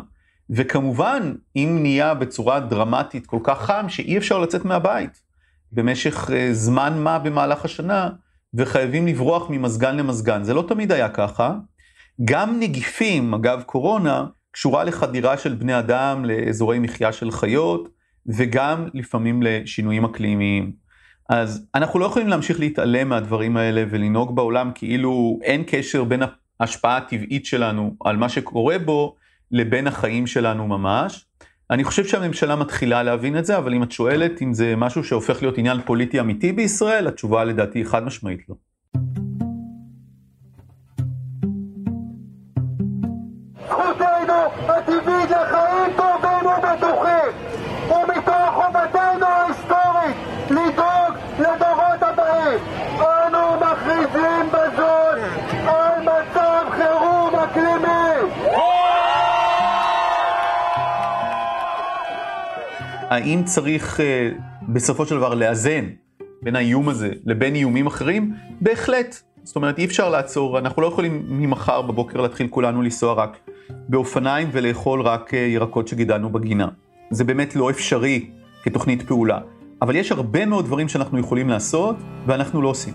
וכמובן, 0.50 1.34
אם 1.56 1.78
נהיה 1.82 2.14
בצורה 2.14 2.60
דרמטית 2.60 3.26
כל 3.26 3.38
כך 3.44 3.62
חם 3.62 3.84
שאי 3.88 4.18
אפשר 4.18 4.38
לצאת 4.38 4.64
מהבית 4.64 5.22
במשך 5.72 6.30
זמן 6.52 6.98
מה 7.02 7.18
במהלך 7.18 7.64
השנה, 7.64 8.08
וחייבים 8.54 9.06
לברוח 9.06 9.50
ממזגן 9.50 9.96
למזגן. 9.96 10.44
זה 10.44 10.54
לא 10.54 10.64
תמיד 10.68 10.92
היה 10.92 11.08
ככה. 11.08 11.54
גם 12.24 12.60
נגיפים, 12.60 13.34
אגב 13.34 13.62
קורונה, 13.66 14.26
קשורה 14.50 14.84
לחדירה 14.84 15.36
של 15.36 15.54
בני 15.54 15.78
אדם 15.78 16.24
לאזורי 16.24 16.78
מחיה 16.78 17.12
של 17.12 17.30
חיות, 17.30 17.88
וגם 18.26 18.88
לפעמים 18.94 19.42
לשינויים 19.42 20.04
אקלימיים. 20.04 20.85
אז 21.28 21.66
אנחנו 21.74 21.98
לא 21.98 22.06
יכולים 22.06 22.28
להמשיך 22.28 22.60
להתעלם 22.60 23.08
מהדברים 23.08 23.56
האלה 23.56 23.84
ולנהוג 23.90 24.36
בעולם 24.36 24.70
כאילו 24.74 25.38
אין 25.42 25.62
קשר 25.66 26.04
בין 26.04 26.22
ההשפעה 26.60 26.96
הטבעית 26.96 27.46
שלנו 27.46 27.94
על 28.04 28.16
מה 28.16 28.28
שקורה 28.28 28.78
בו 28.78 29.14
לבין 29.50 29.86
החיים 29.86 30.26
שלנו 30.26 30.66
ממש. 30.66 31.26
אני 31.70 31.84
חושב 31.84 32.04
שהממשלה 32.04 32.56
מתחילה 32.56 33.02
להבין 33.02 33.38
את 33.38 33.46
זה, 33.46 33.58
אבל 33.58 33.74
אם 33.74 33.82
את 33.82 33.92
שואלת 33.92 34.42
אם 34.42 34.54
זה 34.54 34.76
משהו 34.76 35.04
שהופך 35.04 35.42
להיות 35.42 35.58
עניין 35.58 35.80
פוליטי 35.84 36.20
אמיתי 36.20 36.52
בישראל, 36.52 37.06
התשובה 37.06 37.44
לדעתי 37.44 37.78
היא 37.78 37.86
חד 37.86 38.04
משמעית 38.04 38.40
לא. 38.48 38.54
זכותנו 43.68 44.34
הטבעית 44.68 45.30
לחיים 45.30 45.92
טובים 45.96 46.15
האם 63.10 63.44
צריך 63.44 64.00
אה, 64.00 64.30
בסופו 64.68 65.06
של 65.06 65.16
דבר 65.16 65.34
לאזן 65.34 65.84
בין 66.42 66.56
האיום 66.56 66.88
הזה 66.88 67.10
לבין 67.24 67.54
איומים 67.54 67.86
אחרים? 67.86 68.34
בהחלט. 68.60 69.16
זאת 69.42 69.56
אומרת, 69.56 69.78
אי 69.78 69.84
אפשר 69.84 70.08
לעצור, 70.10 70.58
אנחנו 70.58 70.82
לא 70.82 70.86
יכולים 70.86 71.26
ממחר 71.28 71.82
בבוקר 71.82 72.20
להתחיל 72.20 72.46
כולנו 72.50 72.82
לנסוע 72.82 73.12
רק 73.12 73.38
באופניים 73.88 74.48
ולאכול 74.52 75.02
רק 75.02 75.34
אה, 75.34 75.38
ירקות 75.38 75.88
שגידלנו 75.88 76.30
בגינה. 76.30 76.68
זה 77.10 77.24
באמת 77.24 77.56
לא 77.56 77.70
אפשרי 77.70 78.30
כתוכנית 78.62 79.02
פעולה. 79.02 79.38
אבל 79.82 79.96
יש 79.96 80.12
הרבה 80.12 80.46
מאוד 80.46 80.64
דברים 80.64 80.88
שאנחנו 80.88 81.18
יכולים 81.18 81.48
לעשות, 81.48 81.96
ואנחנו 82.26 82.62
לא 82.62 82.68
עושים. 82.68 82.94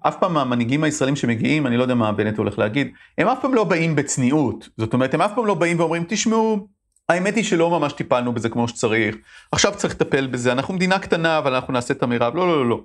אף 0.00 0.16
פעם 0.20 0.36
המנהיגים 0.36 0.84
הישראלים 0.84 1.16
שמגיעים, 1.16 1.66
אני 1.66 1.76
לא 1.76 1.82
יודע 1.82 1.94
מה 1.94 2.12
בנט 2.12 2.38
הולך 2.38 2.58
להגיד, 2.58 2.88
הם 3.18 3.28
אף 3.28 3.38
פעם 3.42 3.54
לא 3.54 3.64
באים 3.64 3.96
בצניעות. 3.96 4.68
זאת 4.76 4.92
אומרת, 4.92 5.14
הם 5.14 5.22
אף 5.22 5.30
פעם 5.34 5.46
לא 5.46 5.54
באים 5.54 5.80
ואומרים, 5.80 6.04
תשמעו, 6.08 6.68
האמת 7.08 7.36
היא 7.36 7.44
שלא 7.44 7.70
ממש 7.70 7.92
טיפלנו 7.92 8.32
בזה 8.32 8.48
כמו 8.48 8.68
שצריך, 8.68 9.16
עכשיו 9.52 9.72
צריך 9.76 9.94
לטפל 9.94 10.26
בזה, 10.26 10.52
אנחנו 10.52 10.74
מדינה 10.74 10.98
קטנה, 10.98 11.38
אבל 11.38 11.54
אנחנו 11.54 11.72
נעשה 11.72 11.94
את 11.94 12.02
המרב. 12.02 12.36
לא, 12.36 12.48
לא, 12.48 12.56
לא, 12.56 12.68
לא. 12.68 12.80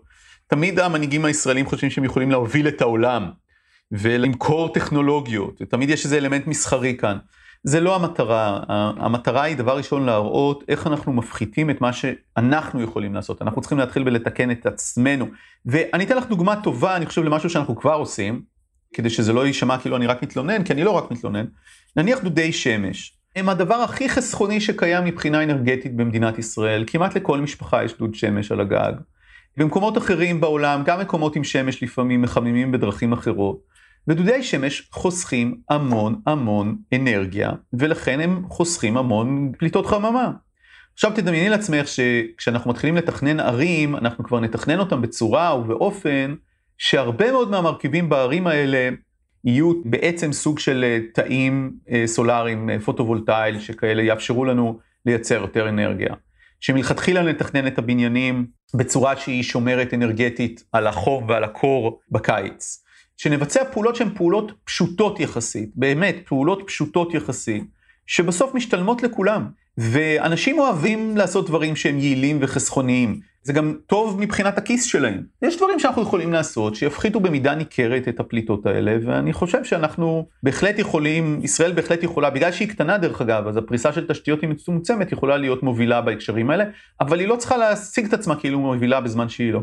תמיד 0.47 0.79
המנהיגים 0.79 1.25
הישראלים 1.25 1.65
חושבים 1.65 1.89
שהם 1.89 2.03
יכולים 2.03 2.31
להוביל 2.31 2.67
את 2.67 2.81
העולם 2.81 3.29
ולמכור 3.91 4.73
טכנולוגיות, 4.73 5.61
ותמיד 5.61 5.89
יש 5.89 6.05
איזה 6.05 6.17
אלמנט 6.17 6.47
מסחרי 6.47 6.97
כאן. 6.97 7.17
זה 7.63 7.79
לא 7.79 7.95
המטרה, 7.95 8.59
המטרה 8.97 9.43
היא 9.43 9.57
דבר 9.57 9.77
ראשון 9.77 10.05
להראות 10.05 10.63
איך 10.67 10.87
אנחנו 10.87 11.13
מפחיתים 11.13 11.69
את 11.69 11.81
מה 11.81 11.93
שאנחנו 11.93 12.81
יכולים 12.81 13.15
לעשות, 13.15 13.41
אנחנו 13.41 13.61
צריכים 13.61 13.77
להתחיל 13.77 14.03
ולתקן 14.05 14.51
את 14.51 14.65
עצמנו. 14.65 15.25
ואני 15.65 16.03
אתן 16.03 16.17
לך 16.17 16.27
דוגמה 16.27 16.61
טובה, 16.61 16.95
אני 16.95 17.05
חושב, 17.05 17.23
למשהו 17.23 17.49
שאנחנו 17.49 17.75
כבר 17.75 17.93
עושים, 17.93 18.41
כדי 18.93 19.09
שזה 19.09 19.33
לא 19.33 19.47
יישמע 19.47 19.77
כאילו 19.77 19.95
אני 19.95 20.07
רק 20.07 20.23
מתלונן, 20.23 20.63
כי 20.63 20.73
אני 20.73 20.83
לא 20.83 20.91
רק 20.91 21.11
מתלונן. 21.11 21.45
נניח 21.97 22.19
דודי 22.19 22.53
שמש, 22.53 23.17
הם 23.35 23.49
הדבר 23.49 23.75
הכי 23.75 24.09
חסכוני 24.09 24.61
שקיים 24.61 25.05
מבחינה 25.05 25.43
אנרגטית 25.43 25.95
במדינת 25.95 26.39
ישראל, 26.39 26.83
כמעט 26.87 27.15
לכל 27.15 27.41
משפחה 27.41 27.83
יש 27.83 27.97
דוד 27.97 28.15
שמש 28.15 28.51
על 28.51 28.61
הגג. 28.61 28.93
במקומות 29.57 29.97
אחרים 29.97 30.41
בעולם, 30.41 30.81
גם 30.85 30.99
מקומות 30.99 31.35
עם 31.35 31.43
שמש 31.43 31.83
לפעמים 31.83 32.21
מחממים 32.21 32.71
בדרכים 32.71 33.13
אחרות. 33.13 33.72
ודודי 34.07 34.43
שמש 34.43 34.87
חוסכים 34.91 35.57
המון 35.69 36.21
המון 36.25 36.77
אנרגיה, 36.93 37.51
ולכן 37.73 38.19
הם 38.19 38.43
חוסכים 38.49 38.97
המון 38.97 39.51
פליטות 39.57 39.85
חממה. 39.85 40.31
עכשיו 40.93 41.11
תדמייני 41.15 41.49
לעצמך 41.49 41.87
שכשאנחנו 41.87 42.71
מתחילים 42.71 42.95
לתכנן 42.95 43.39
ערים, 43.39 43.95
אנחנו 43.95 44.23
כבר 44.23 44.39
נתכנן 44.39 44.79
אותם 44.79 45.01
בצורה 45.01 45.55
ובאופן 45.59 46.35
שהרבה 46.77 47.31
מאוד 47.31 47.51
מהמרכיבים 47.51 48.09
בערים 48.09 48.47
האלה 48.47 48.89
יהיו 49.45 49.73
בעצם 49.85 50.33
סוג 50.33 50.59
של 50.59 50.83
אה, 50.83 50.99
תאים 51.13 51.71
אה, 51.91 52.03
סולאריים 52.05 52.69
אה, 52.69 52.79
פוטו-וולטאיים 52.79 53.59
שכאלה 53.59 54.03
יאפשרו 54.03 54.45
לנו 54.45 54.79
לייצר 55.05 55.41
יותר 55.41 55.69
אנרגיה. 55.69 56.13
שמלכתחילה 56.59 57.23
נתכנן 57.23 57.67
את 57.67 57.79
הבניינים 57.79 58.45
בצורה 58.73 59.17
שהיא 59.17 59.43
שומרת 59.43 59.93
אנרגטית 59.93 60.63
על 60.71 60.87
החום 60.87 61.29
ועל 61.29 61.43
הקור 61.43 61.99
בקיץ. 62.11 62.82
שנבצע 63.17 63.63
פעולות 63.71 63.95
שהן 63.95 64.09
פעולות 64.15 64.51
פשוטות 64.63 65.19
יחסית, 65.19 65.69
באמת, 65.75 66.15
פעולות 66.25 66.63
פשוטות 66.65 67.13
יחסית, 67.13 67.63
שבסוף 68.05 68.55
משתלמות 68.55 69.03
לכולם. 69.03 69.47
ואנשים 69.77 70.59
אוהבים 70.59 71.17
לעשות 71.17 71.47
דברים 71.47 71.75
שהם 71.75 71.99
יעילים 71.99 72.37
וחסכוניים. 72.41 73.19
זה 73.43 73.53
גם 73.53 73.73
טוב 73.87 74.19
מבחינת 74.21 74.57
הכיס 74.57 74.83
שלהם. 74.83 75.23
יש 75.41 75.57
דברים 75.57 75.79
שאנחנו 75.79 76.01
יכולים 76.01 76.33
לעשות 76.33 76.75
שיפחיתו 76.75 77.19
במידה 77.19 77.55
ניכרת 77.55 78.07
את 78.07 78.19
הפליטות 78.19 78.65
האלה, 78.65 78.97
ואני 79.05 79.33
חושב 79.33 79.63
שאנחנו 79.63 80.27
בהחלט 80.43 80.79
יכולים, 80.79 81.39
ישראל 81.43 81.71
בהחלט 81.71 82.03
יכולה, 82.03 82.29
בגלל 82.29 82.51
שהיא 82.51 82.67
קטנה 82.67 82.97
דרך 82.97 83.21
אגב, 83.21 83.47
אז 83.47 83.57
הפריסה 83.57 83.93
של 83.93 84.07
תשתיות 84.07 84.41
היא 84.41 84.49
מצומצמת, 84.49 85.11
יכולה 85.11 85.37
להיות 85.37 85.63
מובילה 85.63 86.01
בהקשרים 86.01 86.49
האלה, 86.49 86.63
אבל 87.01 87.19
היא 87.19 87.27
לא 87.27 87.35
צריכה 87.35 87.57
להשיג 87.57 88.05
את 88.05 88.13
עצמה 88.13 88.35
כאילו 88.35 88.59
מובילה 88.59 89.01
בזמן 89.01 89.29
שהיא 89.29 89.53
לא. 89.53 89.61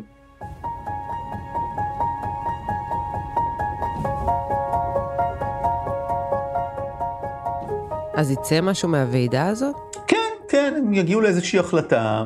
אז 8.21 8.31
יצא 8.31 8.61
משהו 8.61 8.89
מהוועידה 8.89 9.47
הזאת? 9.47 9.77
כן, 10.07 10.17
כן, 10.49 10.75
הם 10.79 10.95
יגיעו 10.95 11.21
לאיזושהי 11.21 11.59
החלטה, 11.59 12.25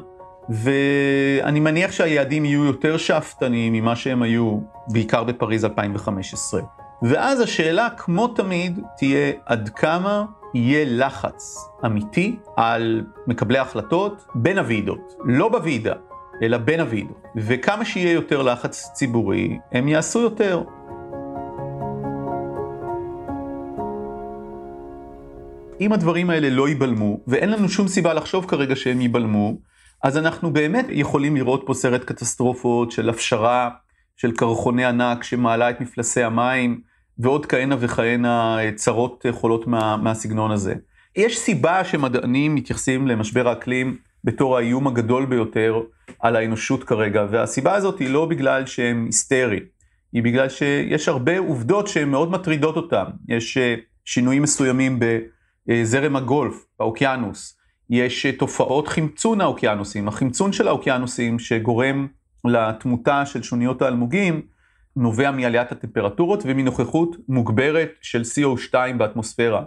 ואני 0.48 1.60
מניח 1.60 1.92
שהיעדים 1.92 2.44
יהיו 2.44 2.64
יותר 2.64 2.96
שאפתניים 2.96 3.72
ממה 3.72 3.96
שהם 3.96 4.22
היו, 4.22 4.58
בעיקר 4.88 5.24
בפריז 5.24 5.64
2015. 5.64 6.60
ואז 7.02 7.40
השאלה, 7.40 7.88
כמו 7.96 8.28
תמיד, 8.28 8.80
תהיה 8.96 9.32
עד 9.46 9.68
כמה 9.68 10.24
יהיה 10.54 10.84
לחץ 10.88 11.56
אמיתי 11.86 12.36
על 12.56 13.04
מקבלי 13.26 13.58
ההחלטות 13.58 14.26
בין 14.34 14.58
הוועידות, 14.58 15.14
לא 15.24 15.48
בוועידה, 15.48 15.94
אלא 16.42 16.58
בין 16.58 16.80
הוועידות. 16.80 17.22
וכמה 17.36 17.84
שיהיה 17.84 18.12
יותר 18.12 18.42
לחץ 18.42 18.90
ציבורי, 18.92 19.58
הם 19.72 19.88
יעשו 19.88 20.20
יותר. 20.20 20.62
אם 25.80 25.92
הדברים 25.92 26.30
האלה 26.30 26.50
לא 26.50 26.68
ייבלמו, 26.68 27.20
ואין 27.26 27.50
לנו 27.50 27.68
שום 27.68 27.88
סיבה 27.88 28.14
לחשוב 28.14 28.46
כרגע 28.46 28.76
שהם 28.76 29.00
ייבלמו, 29.00 29.56
אז 30.02 30.16
אנחנו 30.18 30.52
באמת 30.52 30.86
יכולים 30.90 31.36
לראות 31.36 31.62
פה 31.66 31.74
סרט 31.74 32.04
קטסטרופות 32.04 32.92
של 32.92 33.08
הפשרה 33.08 33.70
של 34.16 34.32
קרחוני 34.32 34.84
ענק 34.84 35.24
שמעלה 35.24 35.70
את 35.70 35.80
מפלסי 35.80 36.22
המים, 36.22 36.80
ועוד 37.18 37.46
כהנה 37.46 37.76
וכהנה 37.80 38.58
צרות 38.74 39.26
חולות 39.30 39.66
מה, 39.66 39.96
מהסגנון 39.96 40.50
הזה. 40.50 40.74
יש 41.16 41.38
סיבה 41.38 41.84
שמדענים 41.84 42.54
מתייחסים 42.54 43.08
למשבר 43.08 43.48
האקלים 43.48 43.96
בתור 44.24 44.56
האיום 44.56 44.86
הגדול 44.86 45.26
ביותר 45.26 45.80
על 46.20 46.36
האנושות 46.36 46.84
כרגע, 46.84 47.26
והסיבה 47.30 47.74
הזאת 47.74 47.98
היא 47.98 48.10
לא 48.10 48.26
בגלל 48.26 48.66
שהם 48.66 49.04
היסטריים, 49.06 49.62
היא 50.12 50.22
בגלל 50.22 50.48
שיש 50.48 51.08
הרבה 51.08 51.38
עובדות 51.38 51.88
שהן 51.88 52.08
מאוד 52.08 52.30
מטרידות 52.30 52.76
אותם. 52.76 53.04
יש 53.28 53.56
אה, 53.56 53.74
שינויים 54.04 54.42
מסוימים 54.42 54.98
ב... 54.98 55.18
אה, 55.70 55.80
זרם 55.84 56.16
הגולף 56.16 56.64
באוקיינוס, 56.78 57.56
יש 57.90 58.26
אה, 58.26 58.32
תופעות 58.32 58.88
חמצון 58.88 59.40
האוקיינוסים, 59.40 60.08
החמצון 60.08 60.52
של 60.52 60.68
האוקיינוסים 60.68 61.38
שגורם 61.38 62.06
לתמותה 62.44 63.26
של 63.26 63.42
שוניות 63.42 63.82
האלמוגים, 63.82 64.42
נובע 64.96 65.30
מעליית 65.30 65.72
הטמפרטורות 65.72 66.42
ומנוכחות 66.46 67.16
מוגברת 67.28 67.90
של 68.02 68.22
CO2 68.22 68.74
באטמוספירה. 68.98 69.62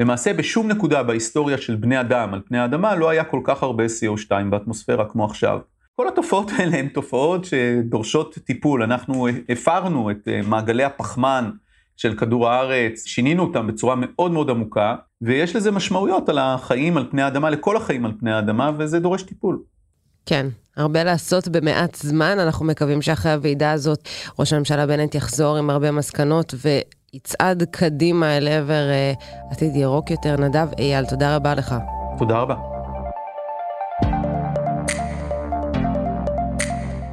למעשה 0.00 0.34
בשום 0.34 0.68
נקודה 0.68 1.02
בהיסטוריה 1.02 1.58
של 1.58 1.74
בני 1.74 2.00
אדם 2.00 2.34
על 2.34 2.40
פני 2.48 2.58
האדמה 2.58 2.94
לא 2.94 3.10
היה 3.10 3.24
כל 3.24 3.40
כך 3.44 3.62
הרבה 3.62 3.84
CO2 3.84 4.44
באטמוספירה 4.50 5.08
כמו 5.08 5.24
עכשיו. 5.24 5.58
כל 5.96 6.08
התופעות 6.08 6.50
האלה 6.56 6.76
הן 6.76 6.88
תופעות 6.88 7.44
שדורשות 7.44 8.38
טיפול, 8.44 8.82
אנחנו 8.82 9.28
הפרנו 9.48 10.10
את 10.10 10.28
אה, 10.28 10.40
מעגלי 10.46 10.84
הפחמן 10.84 11.50
של 11.96 12.16
כדור 12.16 12.48
הארץ, 12.48 13.06
שינינו 13.06 13.42
אותם 13.42 13.66
בצורה 13.66 13.94
מאוד 13.98 14.30
מאוד 14.32 14.50
עמוקה, 14.50 14.94
ויש 15.22 15.56
לזה 15.56 15.70
משמעויות 15.70 16.28
על 16.28 16.38
החיים 16.38 16.96
על 16.96 17.06
פני 17.10 17.22
האדמה, 17.22 17.50
לכל 17.50 17.76
החיים 17.76 18.04
על 18.04 18.12
פני 18.20 18.32
האדמה, 18.32 18.70
וזה 18.78 19.00
דורש 19.00 19.22
טיפול. 19.22 19.62
כן, 20.26 20.46
הרבה 20.76 21.04
לעשות 21.04 21.48
במעט 21.48 21.94
זמן, 21.94 22.38
אנחנו 22.38 22.66
מקווים 22.66 23.02
שאחרי 23.02 23.32
הוועידה 23.32 23.72
הזאת 23.72 24.08
ראש 24.38 24.52
הממשלה 24.52 24.86
בנט 24.86 25.14
יחזור 25.14 25.56
עם 25.56 25.70
הרבה 25.70 25.90
מסקנות 25.90 26.54
ויצעד 26.62 27.62
קדימה 27.70 28.36
אל 28.36 28.48
עבר 28.48 28.84
uh, 29.18 29.52
עתיד 29.52 29.76
ירוק 29.76 30.10
יותר. 30.10 30.36
נדב 30.36 30.68
אייל, 30.78 31.04
תודה 31.04 31.36
רבה 31.36 31.54
לך. 31.54 31.74
תודה 32.18 32.38
רבה. 32.38 32.71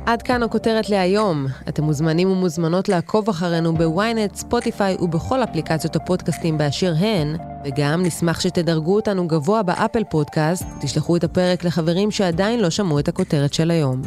עד 0.10 0.22
כאן 0.22 0.44
הכותרת 0.44 0.90
להיום. 0.90 1.48
אתם 1.70 1.84
מוזמנים 1.84 2.32
ומוזמנות 2.32 2.90
לעקוב 2.90 3.30
אחרינו 3.30 3.74
בוויינט, 3.74 4.36
ספוטיפיי 4.36 4.98
ובכל 5.00 5.44
אפליקציות 5.44 5.96
הפודקאסטים 5.96 6.58
באשר 6.58 6.94
הן, 7.00 7.36
וגם 7.66 8.04
נשמח 8.04 8.40
שתדרגו 8.40 8.96
אותנו 8.96 9.28
גבוה 9.28 9.64
באפל 9.64 10.04
פודקאסט, 10.04 10.66
תשלחו 10.82 11.16
את 11.16 11.24
הפרק 11.24 11.64
לחברים 11.64 12.12
שעדיין 12.12 12.60
לא 12.60 12.70
שמעו 12.70 13.00
את 13.00 13.08
הכותרת 13.08 13.54
של 13.54 13.72
היום. 13.72 14.02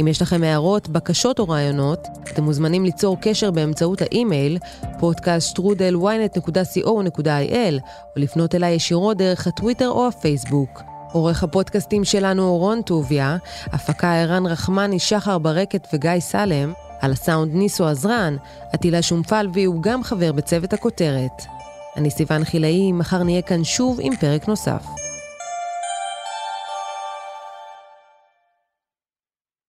אם 0.00 0.08
יש 0.08 0.22
לכם 0.22 0.42
הערות, 0.42 0.88
בקשות 0.88 1.38
או 1.38 1.48
רעיונות, 1.48 2.06
אתם 2.32 2.44
מוזמנים 2.44 2.84
ליצור 2.84 3.16
קשר 3.20 3.50
באמצעות 3.50 4.02
האימייל 4.02 4.58
podcasts 4.82 5.77
שטרודל 5.77 6.61
ynet.co.il 6.61 7.80
או 8.16 8.18
לפנות 8.20 8.54
אליי 8.54 8.74
ישירות 8.74 9.16
דרך 9.16 9.46
הטוויטר 9.46 9.88
או 9.88 10.08
הפייסבוק. 10.08 10.93
עורך 11.14 11.42
הפודקאסטים 11.44 12.04
שלנו 12.04 12.42
אורון 12.42 12.82
טוביה, 12.82 13.36
הפקה 13.72 14.20
ערן 14.20 14.46
רחמני, 14.46 14.98
שחר 14.98 15.38
ברקת 15.38 15.88
וגיא 15.92 16.20
סלם, 16.20 16.72
על 17.00 17.12
הסאונד 17.12 17.54
ניסו 17.54 17.86
עזרן, 17.86 18.36
עטילה 18.72 19.02
שומפלבי 19.02 19.64
הוא 19.64 19.82
גם 19.82 20.04
חבר 20.04 20.32
בצוות 20.32 20.72
הכותרת. 20.72 21.42
אני 21.96 22.10
סיוון 22.10 22.44
חילאי, 22.44 22.92
מחר 22.92 23.22
נהיה 23.22 23.42
כאן 23.42 23.64
שוב 23.64 23.98
עם 24.02 24.16
פרק 24.16 24.48
נוסף. 24.48 25.03